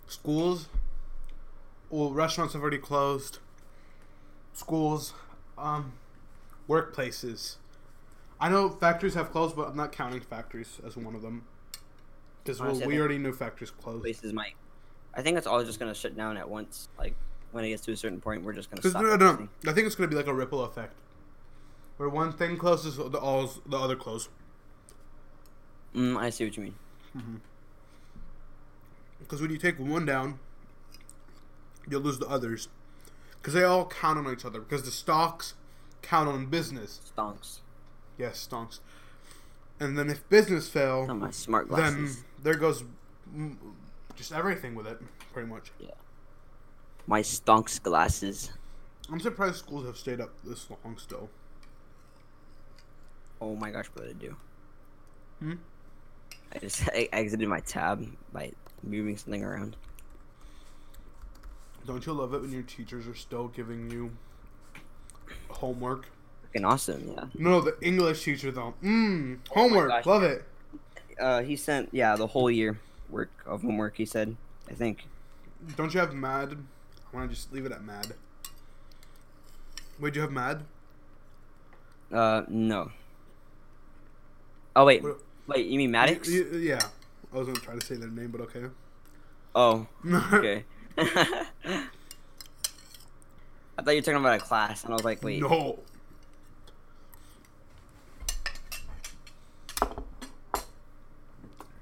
[0.07, 0.67] Schools.
[1.89, 3.39] Well, restaurants have already closed.
[4.53, 5.13] Schools,
[5.57, 5.93] um,
[6.71, 7.57] workplaces.
[8.39, 11.43] I know factories have closed, but I'm not counting factories as one of them.
[12.43, 14.01] Because I we already knew factories closed.
[14.01, 14.55] places might.
[15.13, 16.87] I think it's all just gonna shut down at once.
[16.97, 17.13] Like
[17.51, 19.03] when it gets to a certain point, we're just gonna stop.
[19.03, 19.49] no, no, everything.
[19.67, 20.93] I think it's gonna be like a ripple effect,
[21.97, 24.29] where one thing closes, the all the other close.
[25.93, 27.41] Mm, I see what you mean.
[29.19, 30.39] Because when you take one down,
[31.87, 32.69] you'll lose the others.
[33.39, 34.61] Because they all count on each other.
[34.61, 35.53] Because the stocks
[36.01, 36.99] count on business.
[37.15, 37.59] Stonks.
[38.17, 38.79] Yes, stonks.
[39.79, 42.11] And then if business fail, On my smart then
[42.43, 42.83] there goes
[44.15, 44.99] just everything with it,
[45.33, 45.71] pretty much.
[45.79, 45.89] Yeah.
[47.07, 48.51] My stonks glasses.
[49.11, 51.29] I'm surprised schools have stayed up this long still.
[53.41, 54.35] Oh my gosh, what did I do?
[55.39, 55.53] Hmm?
[56.53, 58.51] I just I exited my tab by
[58.83, 59.75] moving something around.
[61.87, 64.11] Don't you love it when your teachers are still giving you
[65.49, 66.05] homework?
[66.43, 67.25] Fucking awesome, yeah.
[67.35, 68.73] No, the English teacher though.
[68.83, 70.05] Mmm, homework, gosh.
[70.05, 70.43] love it.
[71.19, 72.79] Uh, he sent yeah the whole year
[73.09, 73.97] work of homework.
[73.97, 74.35] He said,
[74.69, 75.05] I think.
[75.77, 76.57] Don't you have mad?
[77.13, 78.13] I want to just leave it at mad.
[79.99, 80.63] Wait, do you have mad?
[82.11, 82.91] Uh, no.
[84.75, 85.67] Oh wait, What- wait.
[85.67, 86.29] You mean Maddox?
[86.29, 86.79] Yeah.
[87.33, 88.65] I was gonna try to say their name, but okay.
[89.55, 89.87] Oh,
[90.33, 90.63] okay.
[93.81, 95.41] I thought you were talking about a class, and I was like, wait.
[95.41, 95.79] No.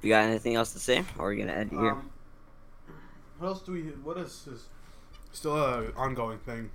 [0.02, 1.90] You got anything else to say, or are you gonna end here?
[1.92, 2.10] Um,
[3.38, 3.82] what else do we?
[3.82, 4.68] What is this?
[5.34, 6.70] Still an ongoing thing.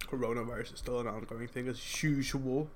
[0.00, 2.68] Coronavirus is still an ongoing thing as usual.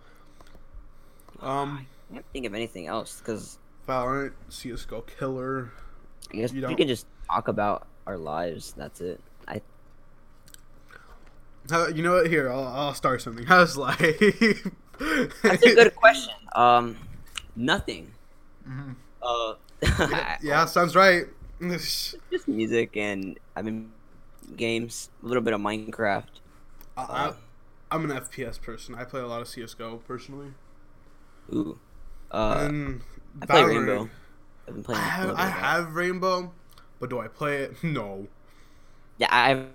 [1.42, 5.70] Um, I can't think of anything else because Valorant, CS:GO killer.
[6.32, 8.72] I guess You we can just talk about our lives.
[8.74, 9.20] That's it.
[11.70, 12.28] I How, you know what?
[12.28, 13.44] Here, I'll, I'll start something.
[13.46, 13.98] How's life?
[15.42, 16.34] that's a good question.
[16.56, 16.96] Um,
[17.54, 18.12] nothing.
[18.66, 18.94] Mhm.
[19.22, 21.26] Uh, yeah, yeah, sounds right.
[22.30, 23.92] just music and I mean
[24.56, 26.40] games, a little bit of Minecraft.
[26.96, 27.32] I, I,
[27.90, 28.94] I'm an FPS person.
[28.94, 30.54] I play a lot of CS:GO personally.
[31.52, 31.78] Ooh,
[32.30, 33.02] uh, and
[33.42, 34.10] I play Valorant- Rainbow.
[34.66, 35.02] I've been playing.
[35.02, 36.54] a have, I have Rainbow,
[37.00, 37.84] but do I play it?
[37.84, 38.28] No.
[39.18, 39.66] Yeah, I,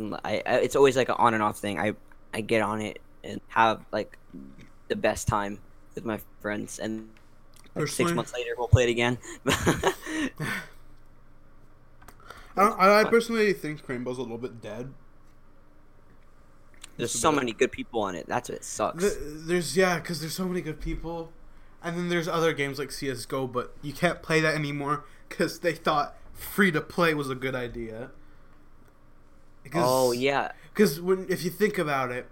[0.00, 1.78] I, I it's always like an on and off thing.
[1.78, 1.94] I
[2.32, 4.18] I get on it and have like
[4.88, 5.58] the best time
[5.94, 7.08] with my friends, and
[7.74, 9.18] like, six months later we'll play it again.
[12.56, 14.92] I, I, I personally think Rainbow's a little bit dead.
[16.96, 18.26] There's so many good people on it.
[18.28, 19.02] That's what sucks.
[19.02, 21.32] The, there's yeah, because there's so many good people,
[21.82, 25.72] and then there's other games like CS:GO, but you can't play that anymore because they
[25.72, 28.10] thought free to play was a good idea.
[29.74, 32.26] Oh yeah, Because when if you think about it,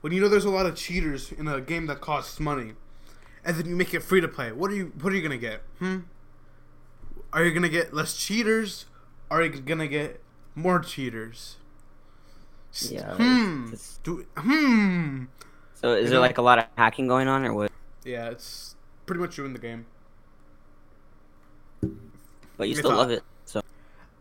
[0.00, 2.72] when you know there's a lot of cheaters in a game that costs money,
[3.44, 5.36] and then you make it free to play, what are you what are you gonna
[5.38, 5.60] get?
[5.78, 5.98] Hmm.
[7.32, 8.86] Are you gonna get less cheaters?
[9.30, 10.20] Are you gonna get
[10.54, 11.56] more cheaters?
[12.80, 13.66] Yeah, Hmm.
[13.68, 15.24] it's- Do hmm.
[15.74, 17.72] So is You there know- like a lot of hacking going on, or what?
[18.04, 18.74] Yeah, it's
[19.06, 19.86] pretty much ruined the game.
[22.56, 23.22] But you still love it.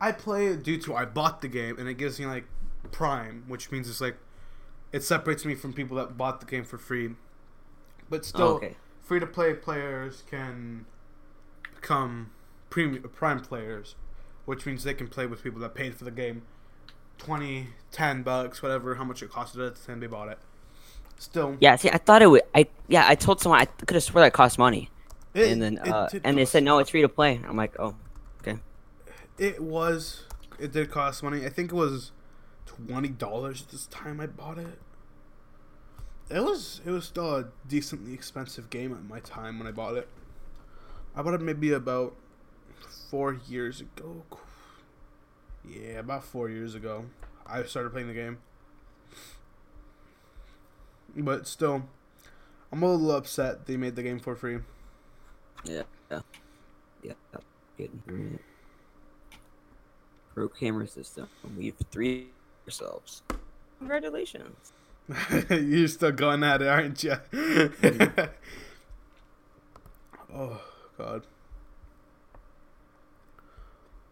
[0.03, 2.43] I play it due to I bought the game and it gives me like
[2.91, 4.17] Prime, which means it's like
[4.91, 7.11] it separates me from people that bought the game for free.
[8.09, 8.75] But still, oh, okay.
[9.01, 10.85] free to play players can
[11.73, 12.31] become
[12.69, 13.95] premium Prime players,
[14.43, 16.41] which means they can play with people that paid for the game
[17.19, 20.37] 20, 10 bucks, whatever, how much it costed at the time they bought it.
[21.17, 22.41] Still, Yeah, see, I thought it would.
[22.53, 24.89] I yeah, I told someone I could have swore that cost money,
[25.33, 27.39] it, and then uh, and they said no, it's free to play.
[27.47, 27.95] I'm like, oh.
[29.37, 30.25] It was.
[30.59, 31.45] It did cost money.
[31.45, 32.11] I think it was
[32.65, 34.79] twenty dollars this time I bought it.
[36.29, 36.81] It was.
[36.85, 40.07] It was still a decently expensive game at my time when I bought it.
[41.15, 42.15] I bought it maybe about
[43.09, 44.23] four years ago.
[45.67, 47.05] Yeah, about four years ago.
[47.45, 48.39] I started playing the game.
[51.15, 51.83] But still,
[52.71, 54.59] I'm a little upset they made the game for free.
[55.63, 56.21] Yeah, yeah,
[57.03, 57.13] yeah.
[57.77, 58.39] Good.
[60.35, 60.51] Alright.
[60.51, 61.27] Pro camera system.
[61.43, 62.27] And we've three
[62.67, 63.21] ourselves.
[63.79, 64.73] Congratulations.
[65.49, 67.15] You're still going at it, aren't you?
[70.33, 70.61] oh
[70.97, 71.23] God.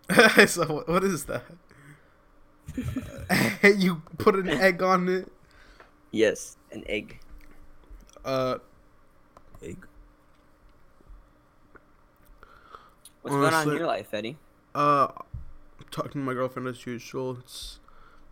[0.48, 1.44] so what- what is that?
[3.64, 5.32] you put an egg on it.
[6.12, 7.20] Yes, an egg.
[8.26, 8.58] Uh,
[9.64, 9.78] Egg.
[13.22, 14.38] What's going on in your life, Eddie?
[14.76, 15.08] uh,
[15.92, 17.38] talking to my girlfriend as usual.
[17.40, 17.80] It's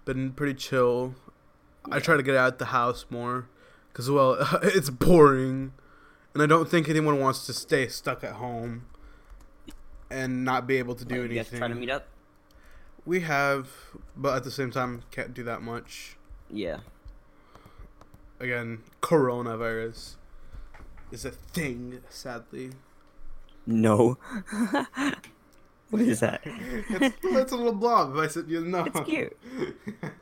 [0.06, 1.16] been pretty chill.
[1.92, 3.48] I try to get out the house more,
[3.94, 5.74] cause well, it's boring,
[6.34, 8.86] and I don't think anyone wants to stay stuck at home
[10.10, 11.60] and not be able to do you guys anything.
[11.60, 12.08] trying to meet up?
[13.06, 13.70] We have,
[14.16, 16.18] but at the same time, can't do that much.
[16.52, 16.80] Yeah.
[18.40, 20.16] Again, coronavirus
[21.12, 22.72] is a thing, sadly.
[23.66, 24.18] No.
[25.90, 26.42] what is that?
[26.46, 28.16] it's, it's a little blob.
[28.16, 28.86] If I said you know.
[28.86, 29.36] It's cute.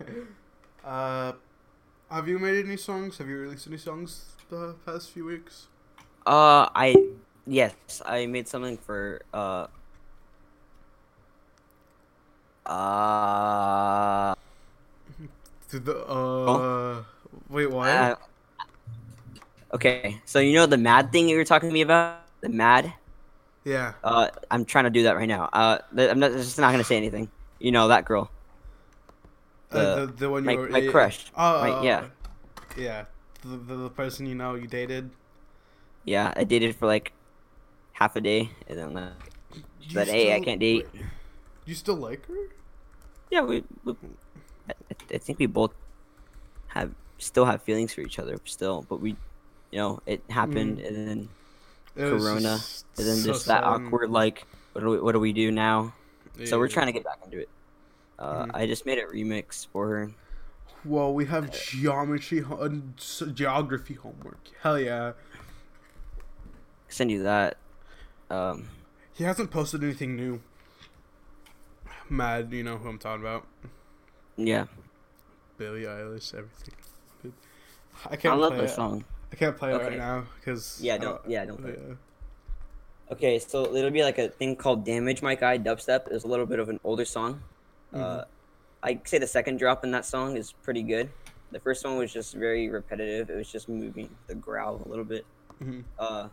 [0.85, 1.33] uh,
[2.09, 3.17] have you made any songs?
[3.17, 5.67] Have you released any songs the past few weeks?
[6.25, 6.95] Uh, I
[7.45, 9.67] yes, I made something for uh.
[12.65, 14.35] Uh,
[15.69, 17.03] To the uh,
[17.49, 17.87] wait, what?
[17.87, 18.15] uh,
[19.73, 22.93] okay, so you know the mad thing you were talking to me about, the mad.
[23.67, 23.93] Yeah.
[24.03, 25.49] Uh, I'm trying to do that right now.
[25.51, 27.27] Uh, I'm not just not gonna say anything.
[27.59, 28.31] You know that girl.
[29.71, 31.25] uh, the- the, the one you my- were, my yeah, crush.
[31.35, 32.05] Oh, My- oh, yeah.
[32.77, 33.05] Yeah.
[33.43, 35.11] The, the, the person you know you dated.
[36.05, 37.11] Yeah, I dated for like
[37.93, 39.13] half a day, and then uh,
[39.91, 41.03] said, "Hey, I can't date." wait,
[41.65, 42.47] You still like her?
[43.29, 43.93] yeah, we, we
[44.69, 44.73] I,
[45.13, 45.73] I think we both
[46.67, 49.17] have still have feelings for each other still, but we,
[49.71, 50.87] you know, it happened, Mm.
[50.87, 51.19] and then
[51.97, 53.85] Corona, just and then so just that sudden.
[53.87, 55.93] awkward like, what do we, what do we do now?
[56.45, 57.49] So we're trying to get back into it.
[58.19, 58.51] Uh, Mhm.
[58.53, 60.11] I just made a remix for her.
[60.85, 64.39] Well, we have geometry, ho- uh, geography homework.
[64.61, 65.13] Hell yeah!
[66.87, 67.57] Send you that.
[68.29, 68.69] Um,
[69.13, 70.41] He hasn't posted anything new.
[72.09, 73.45] Mad, you know who I'm talking about.
[74.37, 74.65] yeah,
[75.57, 76.73] Billie Eilish, everything.
[78.05, 78.75] I I can't love play this it.
[78.75, 79.03] song.
[79.31, 81.75] I can't play it right now because Yeah, don't- yeah, don't play.
[81.77, 81.95] Yeah.
[83.11, 86.07] Okay, so it'll be like a thing called "Damage My Guy" dubstep.
[86.11, 87.41] It's a little bit of an older song.
[87.93, 88.25] Uh, Mhm.
[88.83, 91.09] I'd say the second drop in that song is pretty good.
[91.51, 93.29] The first one was just very repetitive.
[93.29, 95.25] It was just moving the growl a little bit.
[95.63, 95.83] Mhm.
[95.97, 96.27] Uh,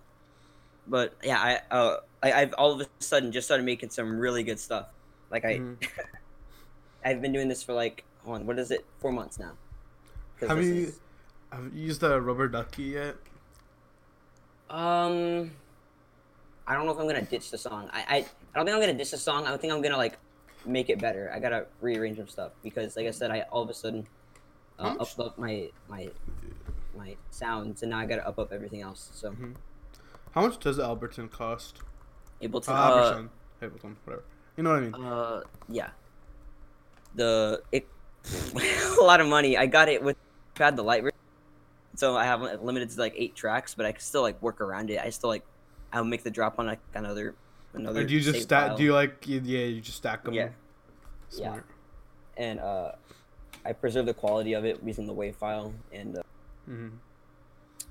[0.88, 4.42] but yeah, I uh, I, I've all of a sudden just started making some really
[4.42, 4.88] good stuff.
[5.30, 5.76] Like I, Mhm.
[7.04, 8.84] I've been doing this for like, hold on, what is it?
[8.98, 9.52] Four months now?
[10.40, 11.00] Have this you is-
[11.54, 13.16] have you used a rubber ducky yet?
[14.70, 15.50] Um,
[16.66, 17.88] I don't know if I'm gonna ditch the song.
[17.92, 18.24] I, I, I
[18.54, 19.46] don't think I'm gonna ditch the song.
[19.46, 20.18] I think I'm gonna like
[20.66, 21.30] make it better.
[21.34, 24.06] I gotta rearrange some stuff because, like I said, I all of a sudden
[24.78, 26.08] uh, upped up my my
[26.96, 29.10] my sounds, and now I gotta up up everything else.
[29.14, 29.34] So
[30.32, 31.80] How much does Alberton cost?
[32.42, 33.28] Ableton, Uh, uh, Alberton,
[33.62, 34.24] Ableton, whatever.
[34.56, 34.94] You know what I mean?
[34.94, 35.90] uh, yeah,
[37.14, 37.86] the it
[38.98, 39.56] a lot of money.
[39.56, 40.16] I got it with
[40.56, 41.04] had the Lite
[41.94, 44.60] so I have it limited to like eight tracks, but I can still like work
[44.60, 45.00] around it.
[45.00, 45.44] I still like
[45.92, 47.34] I'll make the drop on like another
[47.72, 48.00] another.
[48.00, 48.68] Or do you just stack?
[48.68, 48.76] file.
[48.76, 49.24] Do you like?
[49.26, 50.34] Yeah, you just stack them.
[50.34, 50.48] Yeah.
[51.30, 51.48] Yeah.
[51.48, 51.66] Smart.
[52.36, 52.92] and uh,
[53.64, 56.22] I preserve the quality of it using the WAV file and uh,
[56.68, 56.88] mm-hmm.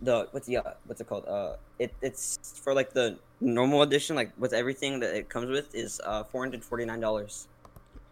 [0.02, 1.26] the what's the uh, what's it called?
[1.28, 5.74] Uh, it it's for like the normal edition, like with everything that it comes with
[5.74, 7.48] is uh four hundred forty nine dollars.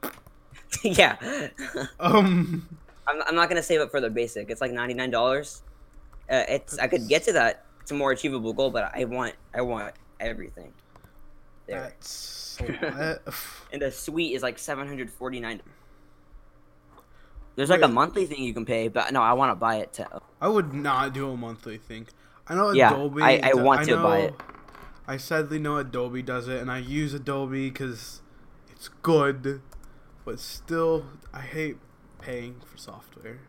[0.83, 1.17] yeah,
[1.99, 2.67] Um.
[3.07, 4.49] I'm I'm not gonna save it for the basic.
[4.49, 5.63] It's like ninety nine dollars.
[6.31, 7.65] Uh, it's I could get to that.
[7.81, 10.73] It's a more achievable goal, but I want I want everything.
[11.67, 11.81] There.
[11.81, 12.57] That's.
[13.73, 15.61] And the suite is like seven hundred forty nine.
[17.55, 19.93] There's like a monthly thing you can pay, but no, I want to buy it
[19.93, 22.07] to I would not do a monthly thing.
[22.47, 23.21] I know Yeah, Adobe.
[23.21, 24.33] I- I want to buy it.
[25.07, 28.21] I sadly know Adobe does it, and I use Adobe because
[28.71, 29.61] it's good,
[30.23, 31.77] but still, I hate
[32.21, 33.39] paying for software.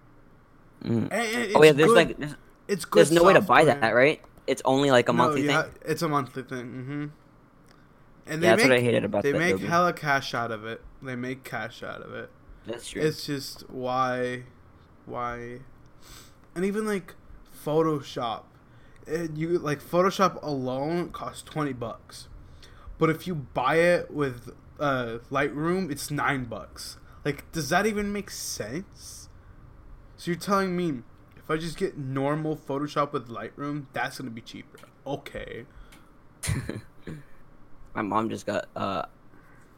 [0.83, 2.35] And- and Oh yeah, there's good- like there's,
[2.69, 3.01] it's good.
[3.01, 4.21] there's no way to buy that, right?
[4.47, 5.73] It's only like a No, monthly yeah, thing.
[5.85, 6.67] It's a monthly thing.
[6.67, 7.07] Mm-hmm.
[8.27, 9.67] And they Yeah, that's make what I hated about they the make Adobe.
[9.67, 10.81] hella cash out of it.
[11.03, 12.31] They make cash out of it.
[12.67, 13.03] That's true.
[13.03, 14.45] It's just why,
[15.07, 15.59] why,
[16.55, 17.15] and even like
[17.65, 18.45] Photoshop,
[19.07, 22.29] it, you like Photoshop alone costs twenty bucks,
[22.99, 26.99] but if you buy it with uh, Lightroom, it's nine bucks.
[27.25, 29.29] Like, does that even make sense?
[30.17, 31.03] So you're telling me
[31.45, 34.79] if I just get normal Photoshop with Lightroom, that's gonna be cheaper?
[35.07, 35.67] Okay.
[37.95, 39.03] My mom just got uh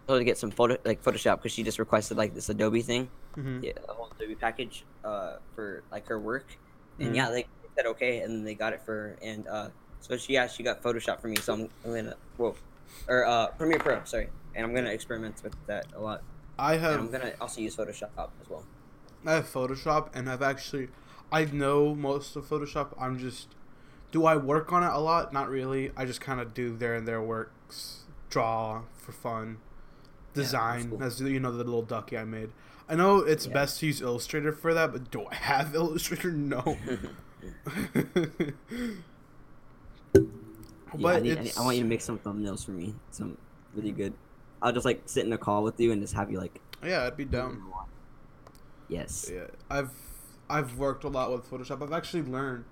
[0.07, 3.09] told to get some photo like Photoshop because she just requested like this Adobe thing,
[3.35, 6.57] hmm yeah, a whole Adobe package uh for like her work,
[7.01, 7.17] and Mhm.
[7.17, 7.47] yeah, they
[7.77, 9.69] said okay, and they got it for her, and uh
[10.01, 12.55] so she yeah she got Photoshop for me, so I'm, I'm gonna whoa,
[13.09, 16.23] or uh Premiere Pro, sorry, and I'm gonna experiment with that a lot.
[16.59, 18.11] I And I'm gonna also use Photoshop
[18.41, 18.65] as well.
[19.27, 20.89] I have Photoshop, and I've actually
[21.33, 22.89] I know most of Photoshop.
[23.01, 23.49] I'm just
[24.13, 25.33] do I work on it a lot?
[25.33, 25.91] Not really.
[25.97, 29.59] I just kind of do there and there works, draw for fun,
[30.35, 30.91] that's design.
[30.91, 31.03] cool.
[31.03, 32.51] As you know, the little ducky I made.
[32.89, 33.53] I know it's Yeah.
[33.55, 36.31] best to use Illustrator for that, but do I have Illustrator?
[36.31, 36.77] No.
[40.97, 42.95] Yeah, I, need, I, need- I want you to make some thumbnails for me.
[43.11, 43.37] Some
[43.75, 44.13] really good.
[44.63, 46.61] I'll just like sit in a call with you and just have you like.
[46.85, 47.61] yeah, I'd be down.
[48.89, 49.29] Yes.
[49.33, 49.91] Yeah, I've
[50.49, 51.83] I've worked a lot with Photoshop.
[51.83, 52.65] I've actually learned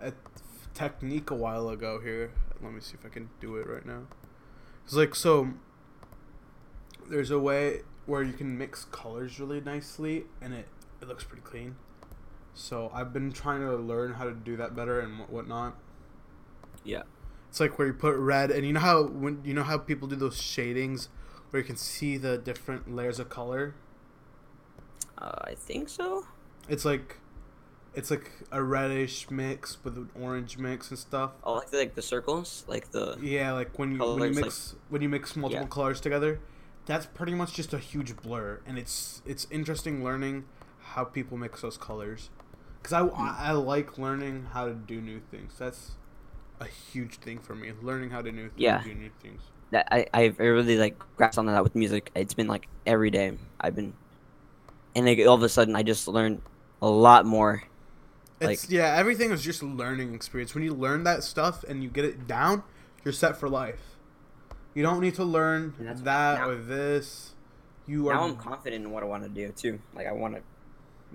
[0.00, 0.12] a
[0.74, 2.32] technique a while ago here.
[2.62, 4.02] Let me see if I can do it right now.
[4.84, 5.54] It's like so.
[7.08, 10.68] There's a way where you can mix colors really nicely, and it
[11.00, 11.76] it looks pretty clean.
[12.54, 15.76] So I've been trying to learn how to do that better and whatnot.
[16.84, 17.02] Yeah.
[17.48, 20.08] It's like where you put red, and you know how when you know how people
[20.08, 21.08] do those shadings,
[21.50, 23.74] where you can see the different layers of color.
[25.18, 26.26] Uh, I think so.
[26.68, 27.16] It's like,
[27.94, 31.32] it's like a reddish mix with an orange mix and stuff.
[31.44, 33.18] Oh, like the, like the circles, like the.
[33.20, 35.68] Yeah, like when you when you Colors, like- mix when you mix multiple Yeah.
[35.68, 36.40] colors together,
[36.86, 40.44] that's pretty much just a huge blur, and it's it's interesting learning
[40.80, 42.30] how people mix those colors,
[42.80, 43.22] because I, Hmm.
[43.22, 45.54] I I like learning how to do new things.
[45.58, 45.92] That's
[46.60, 48.82] a huge thing for me, learning how to new Yeah.
[48.82, 49.42] do new things.
[49.70, 52.10] That I I really like grasped on that with music.
[52.14, 53.92] It's been like every day I've been,
[54.96, 56.40] and like all of a sudden I just learned
[56.82, 57.62] a lot more.
[58.40, 60.54] It's Like- yeah, everything is just a learning experience.
[60.54, 62.64] When you learn that stuff and you get it down,
[63.04, 63.96] you're set for life.
[64.74, 67.34] You don't need to learn that now- or this.
[67.86, 68.14] You are.
[68.14, 69.80] Now I'm confident in what I want to do too.
[69.94, 70.42] Like I want to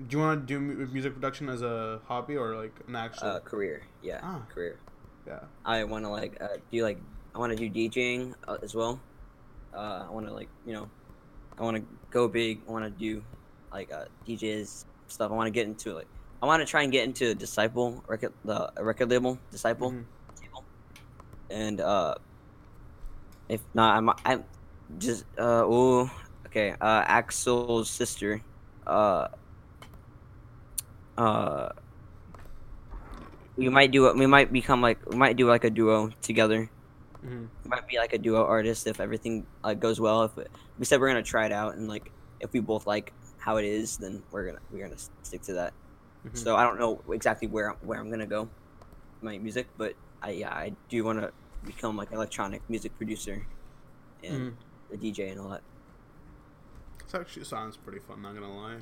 [0.07, 3.28] do you want to do music production as a hobby or like an actual?
[3.28, 3.82] uh, career.
[4.03, 4.41] Yeah, Ah.
[4.53, 4.78] career.
[5.26, 5.39] yeah.
[5.65, 6.99] I want to like uh, do like
[7.34, 8.99] I want to do DJing uh, as well.
[9.74, 10.89] Uh, I want to like you know,
[11.57, 12.61] I want to go big.
[12.68, 13.24] I want to do
[13.72, 15.32] like uh, DJs stuff.
[15.32, 16.08] I want to get into like
[16.41, 20.05] I want to try and get into Disciple record the record label Disciple, Mhm.
[20.41, 20.64] label.
[21.49, 22.16] and uh,
[23.49, 24.43] if not, I'm I'm
[24.97, 26.10] just uh oh
[26.47, 28.41] okay uh Axel's sister,
[28.86, 29.28] uh
[31.18, 31.70] uh.
[33.58, 34.16] We might do it.
[34.16, 36.70] We might become like we might do like a duo together
[37.26, 37.49] Mhm.
[37.66, 40.24] might be like a duo artist if everything like goes well.
[40.30, 43.12] If it, we said we're gonna try it out, and like if we both like
[43.48, 45.74] how it is, then we're gonna we're gonna stick to that.
[46.28, 46.38] Mhm.
[46.38, 48.50] So I don't know exactly where where I'm gonna go,
[49.22, 51.32] my music, but I yeah I do want to
[51.66, 53.48] become like electronic music producer,
[54.22, 54.93] and Mhm.
[54.93, 55.62] a DJ and all that.
[57.06, 58.22] This actually sounds pretty fun.
[58.22, 58.80] Not gonna lie.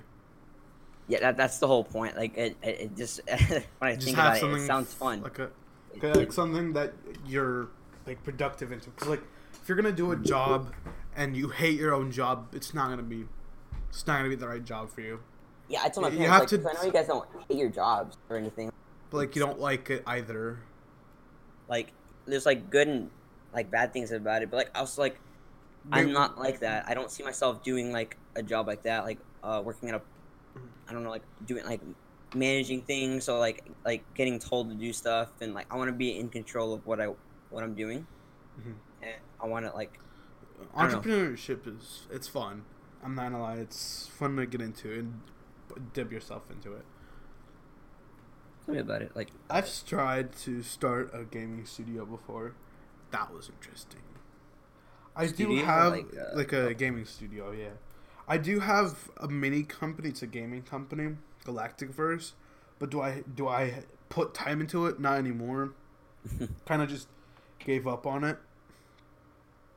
[1.08, 2.18] Yeah, that, that's the whole point.
[2.18, 5.22] Like it, it, it just when I Just think about it, it sounds fun.
[5.22, 5.52] Like a
[5.98, 6.94] okay, like something that
[7.28, 7.68] you're
[8.08, 8.90] like productive into.
[8.90, 9.22] Cause like
[9.62, 10.74] if you're gonna do a job
[11.16, 13.28] and you hate your own job, it's not gonna be.
[13.96, 15.20] It's not gonna be the right job for you.
[15.70, 17.58] yeah, I told my you parents have like, to- I know you guys don't hate
[17.58, 18.72] your jobs or anything.
[19.10, 20.60] But like you don't like it either.
[21.70, 21.92] like
[22.28, 23.10] there's like good and
[23.54, 25.20] like bad things about it but like i was like
[25.92, 29.18] i'm not like that i don't see myself doing like a job like that like
[29.44, 30.02] uh working at a
[30.90, 31.80] i don't know like doing like
[32.36, 35.94] managing things or like like getting told to do stuff and like i want to
[35.96, 37.08] be in control of what i
[37.50, 38.06] what i'm doing
[38.60, 38.74] Mhm.
[39.04, 39.98] and i want to like
[40.76, 41.00] I don't know.
[41.00, 42.64] Entrepreneurship is it's fun.
[43.06, 45.22] I'm not gonna lie, it's fun to get into and
[45.94, 46.86] dip yourself into it.
[48.66, 52.56] tell me about it like I've tried to start a gaming studio before.
[53.12, 54.02] That was interesting.
[55.16, 57.70] I Studio do have like, like, uh, a gaming studio, yeah.
[58.28, 60.10] I do have a mini company.
[60.10, 62.34] It's a gaming company, Galactic Verse.
[62.80, 65.00] But do I do I put time into it?
[65.00, 65.74] Not anymore.
[66.66, 67.08] kind of just
[67.60, 68.38] gave up on it.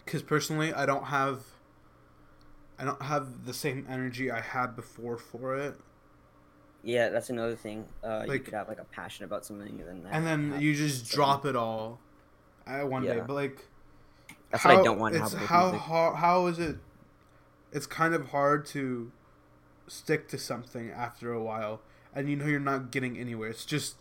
[0.06, 1.42] Cause personally, I don't have.
[2.78, 5.76] I don't have the same energy I had before for it.
[6.84, 10.02] yeah that's another thing uh you could have like a passion about something and then
[10.04, 11.98] that and then you just so- drop it all
[12.66, 13.20] at one day.
[13.26, 13.66] But like,
[14.50, 16.76] That's what I don't want to It's have with how How is it?
[17.72, 19.10] It's kind of hard to
[19.86, 21.80] stick to something after a while,
[22.14, 23.48] and you know you're not getting anywhere.
[23.48, 23.96] It's just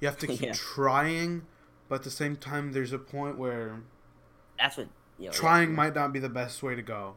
[0.00, 0.52] you have to keep Yeah.
[0.54, 1.46] trying,
[1.88, 3.82] but at the same time, there's a point where
[4.58, 7.16] that's what you know, trying might not be the best way to go.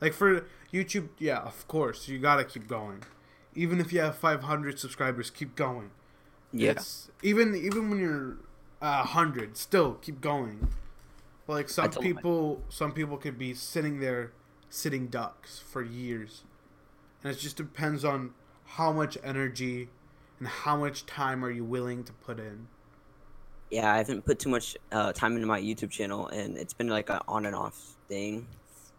[0.00, 3.02] Like for YouTube, yeah, of course you gotta keep going.
[3.54, 5.90] Even if you have 500 subscribers, keep going.
[6.52, 6.74] yeah
[7.22, 8.36] even even when you're
[8.80, 10.68] a hundred, still keep going.
[11.46, 14.32] Like some people, some people could be sitting there,
[14.68, 16.44] sitting ducks for years,
[17.22, 18.34] and it just depends on
[18.64, 19.88] how much energy
[20.38, 22.68] and how much time are you willing to put in.
[23.70, 26.88] yeah, I haven't put too much uh, time into my YouTube channel, and it's been
[26.88, 28.46] like an on and off thing.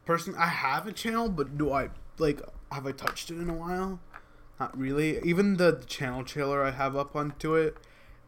[0.05, 2.41] Person, I have a channel, but do I like
[2.71, 3.99] have I touched it in a while?
[4.59, 5.19] Not really.
[5.23, 7.77] Even the channel trailer I have up onto it,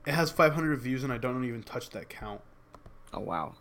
[0.06, 2.42] it has 500 views and I don't even touch that count.
[3.14, 3.56] Oh wow.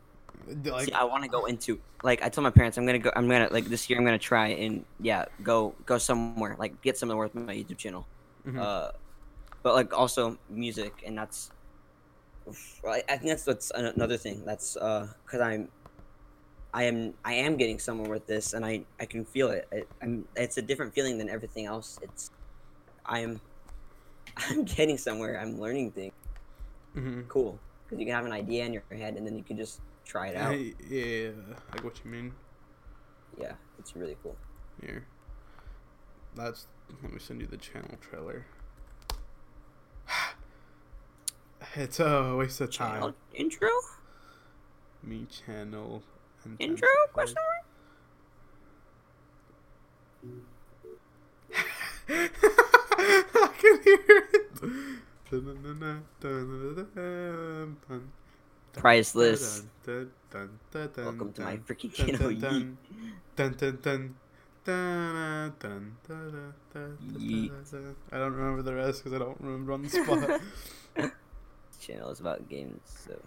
[0.64, 3.12] Like, See, I want to go into like I told my parents I'm gonna go.
[3.14, 3.98] I'm gonna like this year.
[3.98, 8.06] I'm gonna try and yeah, go go somewhere like get somewhere with my YouTube channel.
[8.46, 8.58] Mhm.
[8.58, 8.90] Uh,
[9.62, 11.52] but like also music, and that's.
[12.84, 14.42] I I think that's what's another thing.
[14.44, 15.68] That's uh, cause I'm.
[16.74, 19.68] I am I am getting somewhere with this, and I I can feel it.
[19.72, 21.98] I, I'm it's a different feeling than everything else.
[22.02, 22.30] It's,
[23.04, 23.40] I'm.
[24.36, 25.38] I'm getting somewhere.
[25.38, 26.14] I'm learning things.
[26.96, 27.28] Mhm.
[27.28, 29.80] Cool, because you can have an idea in your head, and then you can just
[30.04, 30.58] try it out.
[30.58, 31.30] Yeah, yeah,
[31.72, 32.32] like what you mean.
[33.38, 34.36] Yeah, it's really cool.
[34.80, 35.04] Here.
[36.34, 36.66] That's
[37.02, 38.46] let me send you the channel trailer.
[41.74, 42.94] it's a waste of time.
[42.94, 43.68] Channel intro?
[45.02, 46.02] Me channel
[46.58, 46.88] Intro?
[47.12, 47.36] Question
[52.08, 52.28] I
[53.58, 54.50] can hear it.
[58.74, 59.62] Priceless.
[59.86, 62.30] Welcome to my freaking channel.
[62.30, 62.76] Yeet.
[67.18, 67.52] Yeet.
[68.12, 70.40] I don't remember the rest because I don't remember on the spot.
[71.80, 73.18] channel is about games, so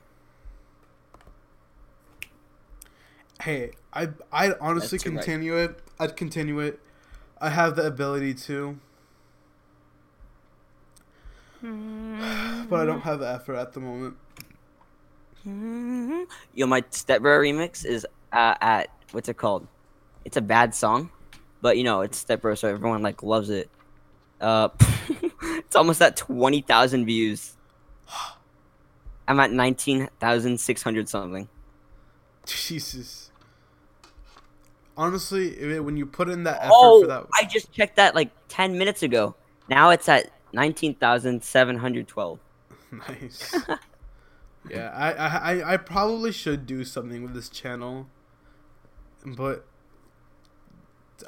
[3.45, 5.15] hey, I I'd honestly That's right.
[5.17, 5.79] continue it.
[5.99, 6.79] I'd continue it.
[7.39, 8.79] I have the ability to,
[11.61, 14.17] but I don't have the effort at the moment.
[16.55, 19.67] Yo, my Stepbro remix is uh, at what's it called?
[20.25, 21.11] It's a bad song,
[21.61, 23.69] but you know it's Stepbro, so everyone like loves it.
[24.41, 24.69] Uh,
[25.43, 27.55] it's almost at twenty thousand views.
[29.27, 31.47] I'm at nineteen thousand six hundred something.
[32.47, 33.24] Jesus.
[34.97, 38.29] Honestly, when you put in that effort Oh, for that, I just checked that like
[38.47, 39.35] ten minutes ago.
[39.69, 42.39] Now it's at nineteen thousand seven hundred twelve.
[43.09, 43.53] nice.
[44.69, 48.07] yeah, I, I I probably should do something with this channel,
[49.25, 49.65] but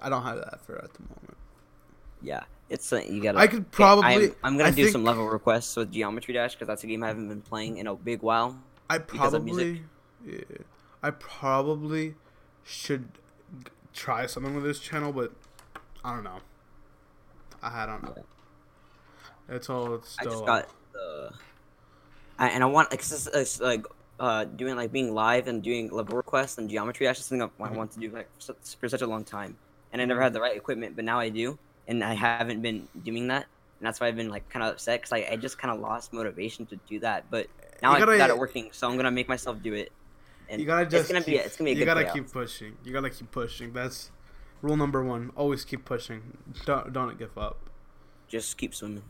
[0.01, 1.38] I don't have that effort at the moment.
[2.22, 3.38] Yeah, it's uh, you gotta.
[3.38, 4.28] I could probably.
[4.28, 6.88] I'm, I'm gonna I do think some level requests with Geometry Dash because that's a
[6.88, 8.59] game I haven't been playing in a big while.
[8.89, 9.82] I because of music.
[10.24, 10.45] probably.
[10.49, 10.57] Yeah,
[11.03, 12.15] I probably
[12.63, 13.09] should
[13.94, 15.32] try something with this channel, but
[16.04, 16.40] I don't know.
[17.62, 18.24] I, I don't know.
[19.50, 20.34] It's all it's I still.
[20.34, 21.32] just got the,
[22.38, 23.86] I, and I want like, it's, it's like
[24.20, 27.46] uh doing like being live and doing level requests and Geometry Dash is something I
[27.46, 27.74] mm-hmm.
[27.74, 29.56] I want to do like for, for such a long time,
[29.92, 30.24] and I never mm-hmm.
[30.26, 31.58] had the right equipment, but now I do,
[31.88, 33.46] and I haven't been doing that,
[33.80, 35.80] and that's why I've been like kind of upset because I, I just kind of
[35.80, 38.90] lost motivation to do that, but eh, now You I gotta- got it working, so
[38.90, 39.92] I'm gonna make myself do it.
[40.50, 40.95] And you gotta just.
[41.04, 42.78] it's gonna be keep, it's gonna be a you gotta keep pushing.
[42.84, 43.74] You gotta keep pushing.
[43.74, 44.12] That's
[44.62, 45.32] rule number one.
[45.36, 46.38] Always keep pushing.
[46.66, 47.70] Don't don't give up.
[48.28, 49.04] Just keep swimming.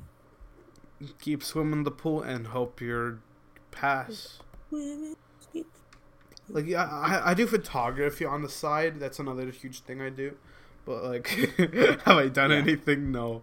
[1.21, 3.19] Keep swimming the pool and hope you're
[3.71, 4.39] pass.
[6.49, 8.99] Like yeah, I, I do photography on the side.
[8.99, 10.37] That's another huge thing I do.
[10.85, 11.27] But like,
[12.05, 12.57] have I done Yeah.
[12.57, 13.11] anything?
[13.11, 13.41] No.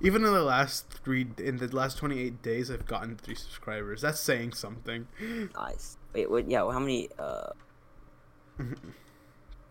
[0.00, 4.02] Even in the last three, in the last twenty eight days, I've gotten three subscribers.
[4.02, 5.08] That's saying something.
[5.56, 5.96] Nice.
[6.14, 6.48] Wait, what?
[6.48, 7.08] Yeah, well, how many?
[7.18, 7.48] Uh,
[8.58, 8.68] let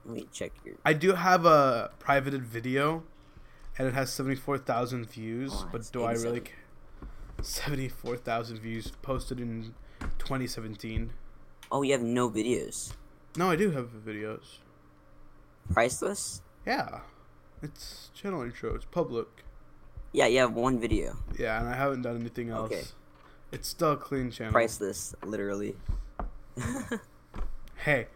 [0.05, 0.75] me check your.
[0.83, 3.03] I do have a privated video,
[3.77, 5.51] and it has seventy four thousand views.
[5.53, 6.43] Oh, but do I really?
[7.41, 9.73] Seventy four thousand views posted in
[10.17, 11.11] twenty seventeen.
[11.71, 12.93] Oh, you have no videos.
[13.37, 14.59] No, I do have videos.
[15.71, 16.41] Priceless.
[16.67, 16.99] Yeah,
[17.61, 18.75] it's channel intro.
[18.75, 19.27] It's public.
[20.11, 21.15] Yeah, you have one video.
[21.39, 22.71] Yeah, and I haven't done anything else.
[22.71, 22.83] Okay.
[23.51, 24.51] It's still a clean channel.
[24.51, 25.75] Priceless, literally.
[27.83, 28.07] Hey,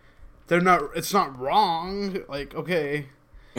[0.48, 0.92] they're not.
[0.96, 2.20] It's not wrong.
[2.30, 3.08] Like, okay.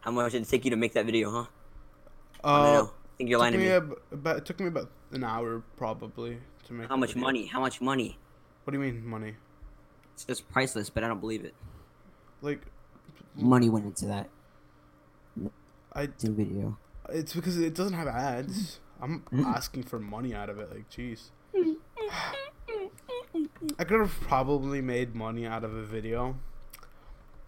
[0.00, 1.44] How much did it take you to make that video, huh?
[2.42, 2.90] I uh, don't know.
[2.92, 3.70] I think you're lying to me me.
[3.70, 6.88] ab- about, it took me about an hour probably to make.
[6.88, 7.22] How much video.
[7.22, 7.46] money?
[7.46, 8.18] How much money?
[8.64, 9.36] What do you mean money?
[10.14, 11.54] It's just priceless, but I don't believe it.
[12.40, 12.62] Like,
[13.36, 14.28] money went into that
[15.92, 16.08] I.
[16.22, 16.78] new video.
[17.10, 18.80] It's because it doesn't have ads.
[19.00, 20.68] I'm asking for money out of it.
[20.70, 21.30] Like, jeez.
[23.78, 26.36] I could have probably made money out of a video,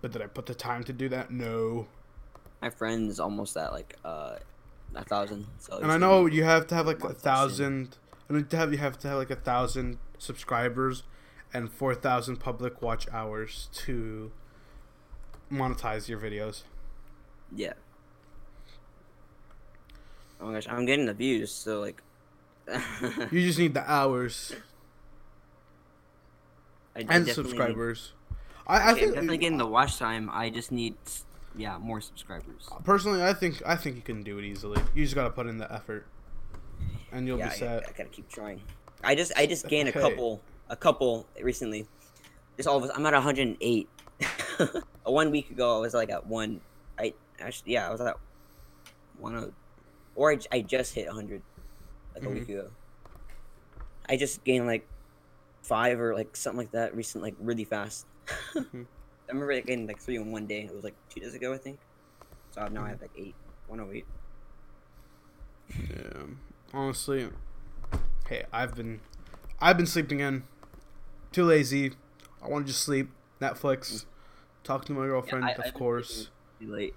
[0.00, 1.30] but did I put the time to do that?
[1.30, 1.86] No.
[2.62, 4.36] My friend's almost at like uh
[4.94, 5.46] a thousand.
[5.58, 7.34] So And I know you have to have like a Month that shit.
[7.34, 7.96] thousand.
[8.28, 11.02] I mean, to have you have to have like a thousand subscribers
[11.52, 14.32] and four thousand public watch hours to
[15.52, 16.62] monetize your videos.
[17.54, 17.74] Yeah.
[20.40, 22.02] Oh my gosh, I'm getting the views, so like.
[23.30, 24.52] You just need the hours
[26.96, 28.12] I- I and definitely need- subscribers.
[28.66, 30.30] I, I Yeah, I'm think definitely getting the watch time.
[30.32, 30.94] I just need,
[31.56, 32.66] yeah, more subscribers.
[32.72, 34.80] Uh, personally, I think I think you can do it easily.
[34.94, 36.06] You just gotta put in the effort,
[37.12, 37.88] and you'll yeah, be I, set.
[37.88, 38.62] I gotta keep trying.
[39.02, 40.40] I just, I just gained a couple,
[40.70, 41.86] a couple recently.
[42.56, 42.90] Just all of us.
[42.94, 43.88] I'm at 108.
[45.04, 46.60] One week ago, I was like at one.
[46.98, 48.16] I actually, yeah, I was at
[49.18, 49.34] one.
[49.36, 49.52] oh-
[50.14, 51.42] Or I just hit 100
[52.14, 52.70] like a week ago.
[54.08, 54.86] I just gained like
[55.62, 58.06] five or like something like that recent, like really fast.
[58.54, 58.86] Mhm.
[59.26, 60.62] I remember like, getting like three in one day.
[60.64, 61.78] It was like two days ago, I think.
[62.50, 62.86] So now I mm-hmm.
[62.90, 63.34] have like eight,
[63.68, 64.04] 108.
[65.90, 66.22] Yeah,
[66.74, 67.30] honestly,
[68.28, 69.00] hey, I've been,
[69.60, 70.44] I've been sleeping in.
[71.32, 71.92] Too lazy.
[72.42, 73.08] I want to just sleep.
[73.40, 73.92] Netflix.
[73.92, 74.04] Mm.
[74.62, 76.30] Talk to my girlfriend, I- of I've course.
[76.60, 76.94] Too late.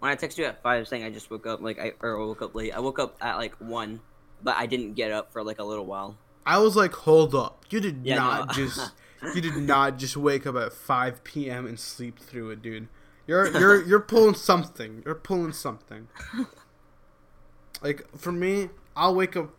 [0.00, 2.24] When I texted you at five saying I just woke up, like I or I
[2.24, 2.72] woke up late.
[2.72, 4.00] I woke up at like one,
[4.42, 6.16] but I didn't get up for like a little while.
[6.46, 7.64] I was like, hold up.
[7.70, 8.52] You did Yeah, not no.
[8.54, 8.92] just
[9.34, 11.66] you did not just wake up at 5 p.m.
[11.66, 12.88] and sleep through it, dude.
[13.26, 15.02] You're you're you're pulling something.
[15.04, 16.08] You're pulling something.
[17.80, 19.50] Like for me, I'll wake up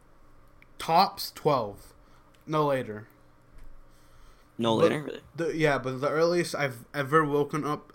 [0.78, 1.94] tops 12,
[2.46, 3.08] no later.
[4.58, 5.04] No later.
[5.04, 5.20] Really?
[5.36, 7.94] The, yeah, but the earliest I've ever woken up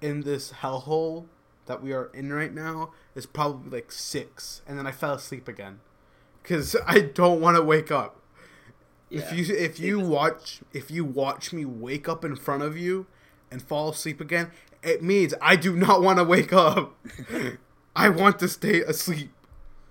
[0.00, 1.26] in this hellhole
[1.66, 5.46] that we are in right now is probably like 6 and then I fell asleep
[5.46, 5.80] again
[6.44, 8.16] cuz I don't want to wake up.
[9.10, 13.06] If you if you watch if you watch me wake up in front of you
[13.50, 14.50] and fall asleep again,
[14.82, 16.94] it means I do not want to wake up.
[17.96, 19.30] I want to stay asleep.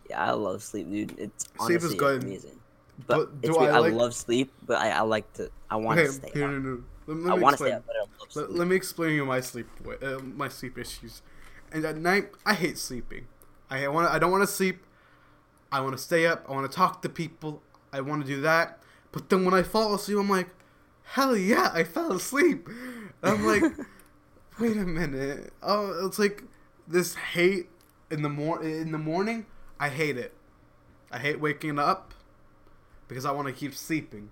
[0.09, 1.19] Yeah, I love sleep, dude.
[1.19, 2.23] It's Sleep is good.
[2.23, 2.59] amazing.
[3.05, 3.57] But But, do.
[3.57, 5.51] I I, like- love sleep, but I, I like to.
[5.69, 6.51] I want Okay, to stay no, up.
[6.51, 6.83] no, no.
[7.07, 8.47] Let, let I want to stay up, but I love sleep.
[8.49, 9.67] Let, let me explain you my sleep
[10.01, 11.21] uh, my sleep issues.
[11.71, 13.27] And at night, I hate sleeping.
[13.69, 14.79] I want I don't want to sleep.
[15.71, 16.45] I want to stay up.
[16.49, 17.61] I want to talk to people.
[17.93, 18.79] I want to do that.
[19.11, 20.49] But then when I fall asleep, I'm like,
[21.03, 22.67] hell yeah, I fell asleep.
[22.67, 23.63] And I'm like,
[24.59, 25.51] wait a minute.
[25.61, 26.43] Oh, it's like
[26.87, 27.69] this hate
[28.11, 29.45] in the mor- in the morning.
[29.79, 30.33] I hate it.
[31.11, 32.13] I hate waking up
[33.07, 34.31] because I want to keep sleeping.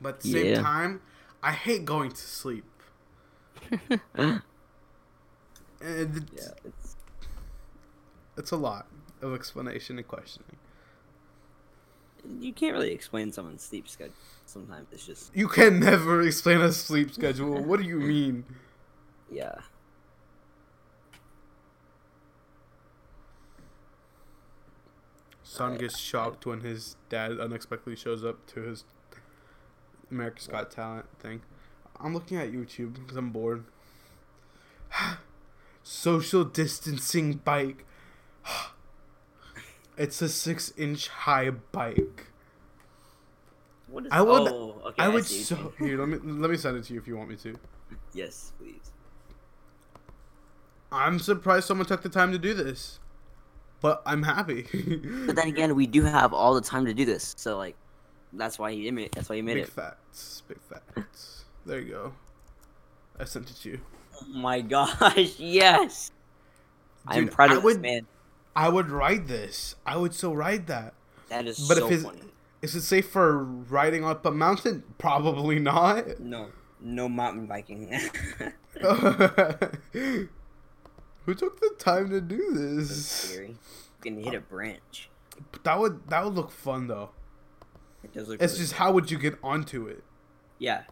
[0.00, 0.62] But at the same Yeah.
[0.62, 1.00] time,
[1.42, 2.64] I hate going to sleep.
[4.14, 4.42] and
[5.80, 6.96] it's, yeah, it's
[8.36, 8.86] it's a lot
[9.22, 10.56] of explanation and questioning.
[12.40, 14.14] you can't really explain someone's sleep schedule.
[14.46, 17.62] Sometimes it's just You can never explain a sleep schedule.
[17.62, 18.44] What do you mean?
[19.30, 19.54] yeah.
[25.42, 28.84] Son gets shocked when his dad unexpectedly shows up to his
[30.10, 31.40] America's Got Talent thing.
[31.98, 33.64] I'm looking at YouTube because I'm bored.
[35.82, 37.84] Social distancing bike.
[39.98, 42.26] it's a six inch high bike.
[43.88, 44.12] What is?
[44.12, 44.48] I would.
[44.52, 45.02] Oh, okay.
[45.02, 45.98] I would see so here.
[45.98, 47.54] Let me let me send it to you if you want me to.
[48.14, 48.92] Yes, please.
[50.90, 52.98] I'm surprised someone took the time to do this,
[53.80, 54.66] but I'm happy.
[55.26, 57.76] But then again, we do have all the time to do this, so like,
[58.32, 59.12] that's why he made it.
[59.12, 59.68] That's why he made big it.
[59.68, 60.42] facts.
[60.48, 61.44] Big facts.
[61.66, 62.12] There you go.
[63.20, 63.80] I sent it to you.
[64.22, 65.38] Oh my gosh!
[65.38, 66.10] Yes.
[67.06, 68.06] I'm Dude, proud I of would- this man.
[68.58, 69.76] I would ride this.
[69.86, 70.94] I would so ride that.
[71.28, 72.22] That is But so if it's, funny.
[72.62, 74.82] is it safe for riding up a mountain?
[74.98, 76.18] Probably not.
[76.18, 76.48] No,
[76.80, 77.88] no mountain biking.
[79.92, 82.38] Who took the time to do
[82.76, 83.06] That's this?
[83.06, 83.48] scary.
[83.48, 83.56] You
[84.02, 85.10] can hit a branch.
[85.62, 87.10] That would that would look fun though.
[88.02, 88.40] It does look.
[88.42, 90.02] It's really- just how would you get onto it?
[90.58, 90.82] yeah,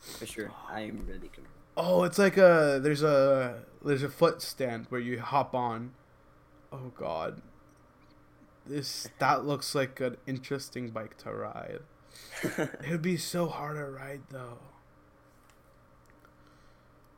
[0.00, 0.50] for sure.
[0.68, 1.48] I am really confused.
[1.76, 5.92] Oh, it's like a there's a there's a foot stand where you hop on.
[6.76, 7.42] Oh god.
[8.66, 11.80] This that looks like an interesting bike to ride.
[12.82, 14.58] It would be so hard to ride though.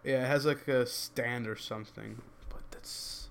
[0.05, 3.28] Yeah, it has like a stand or something, but that's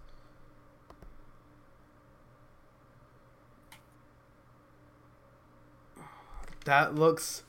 [6.66, 7.44] That looks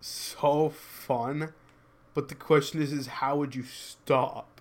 [0.00, 1.52] so fun.
[2.14, 4.60] But the question is is how would you stop?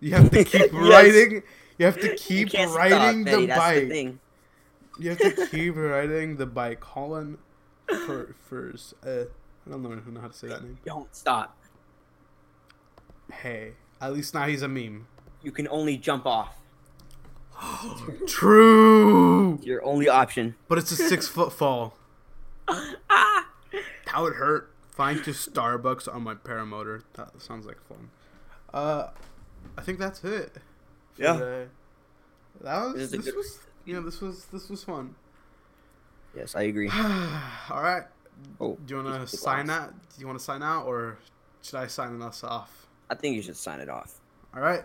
[0.00, 0.72] You have to keep Yes.
[0.72, 1.42] riding.
[1.78, 3.88] You have to keep stop, riding Betty, the that's bike.
[3.88, 4.20] thing.
[4.98, 6.80] You have to keep riding the bike.
[6.80, 7.38] Colin
[7.86, 8.94] for first.
[9.04, 9.24] Uh,
[9.66, 10.78] I don't know how to say that name.
[10.84, 11.56] Don't stop.
[13.32, 15.06] Hey, at least now he's a meme.
[15.42, 16.54] You can only jump off.
[18.26, 20.54] True, your only option.
[20.68, 21.96] but it's a six foot fall.
[22.68, 23.46] Ah!
[23.72, 24.70] That would hurt.
[24.90, 27.02] Flying to Starbucks on my paramotor.
[27.14, 28.10] That sounds like fun.
[28.72, 29.08] Uh,
[29.76, 30.56] I think that's it.
[31.16, 31.32] For Yeah.
[31.34, 31.66] today.
[32.62, 35.14] That was This is a this good- was yeah this was this was fun.
[36.34, 36.90] Yes, I agree.
[37.70, 38.02] All right.
[38.60, 39.88] Oh, Do you want to sign glass.
[39.88, 39.90] out?
[39.92, 41.18] Do you want to sign out or
[41.62, 42.86] should I sign us off?
[43.08, 44.20] I think you should sign it off.
[44.54, 44.82] All right.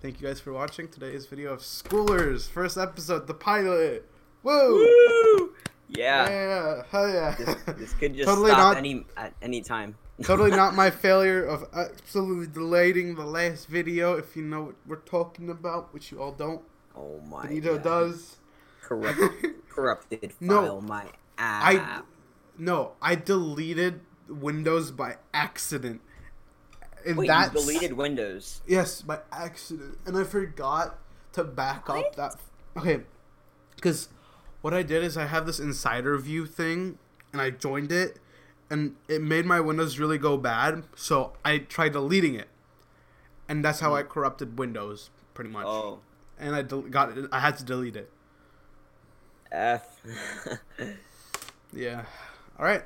[0.00, 4.08] Thank you guys for watching today's video of Schoolers first episode, the pilot.
[4.42, 4.70] Whoa!
[4.74, 5.54] Woo!
[5.88, 6.82] Yeah, Yeah.
[6.90, 7.34] hell yeah!
[7.36, 9.96] This, this could just Totally stop not- any at any time.
[10.22, 14.14] Totally not my failure of absolutely deleting the last video.
[14.14, 16.62] If you know what we're talking about, which you all don't.
[16.96, 17.42] Oh my.
[17.46, 17.82] Benito God.
[17.84, 18.36] does.
[18.82, 19.18] Corrupt,
[19.70, 20.80] corrupted file, No.
[20.80, 21.06] My
[21.38, 22.06] I app.
[22.58, 26.00] no, I deleted Windows by accident.
[27.06, 28.60] And Wait, that's you deleted Windows.
[28.66, 30.98] Yes, by accident, and I forgot
[31.32, 32.36] to back up that.
[32.76, 33.00] Okay,
[33.76, 34.08] because
[34.60, 36.98] what I did is I have this insider view thing,
[37.32, 38.18] and I joined it,
[38.74, 40.82] and it made my Windows really go bad.
[40.96, 42.48] So I tried deleting it,
[43.48, 44.08] and that's how I mm.
[44.08, 45.64] corrupted Windows pretty much.
[45.64, 46.00] Oh,
[46.40, 47.28] And I del- got it.
[47.30, 48.10] I had to delete it.
[49.52, 50.02] F.
[51.76, 52.04] Yeah.
[52.56, 52.84] All right.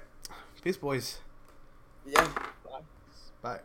[0.62, 1.19] Peace, boys.
[2.06, 2.27] yeah.
[2.65, 2.81] Bye.
[3.43, 3.60] Bye.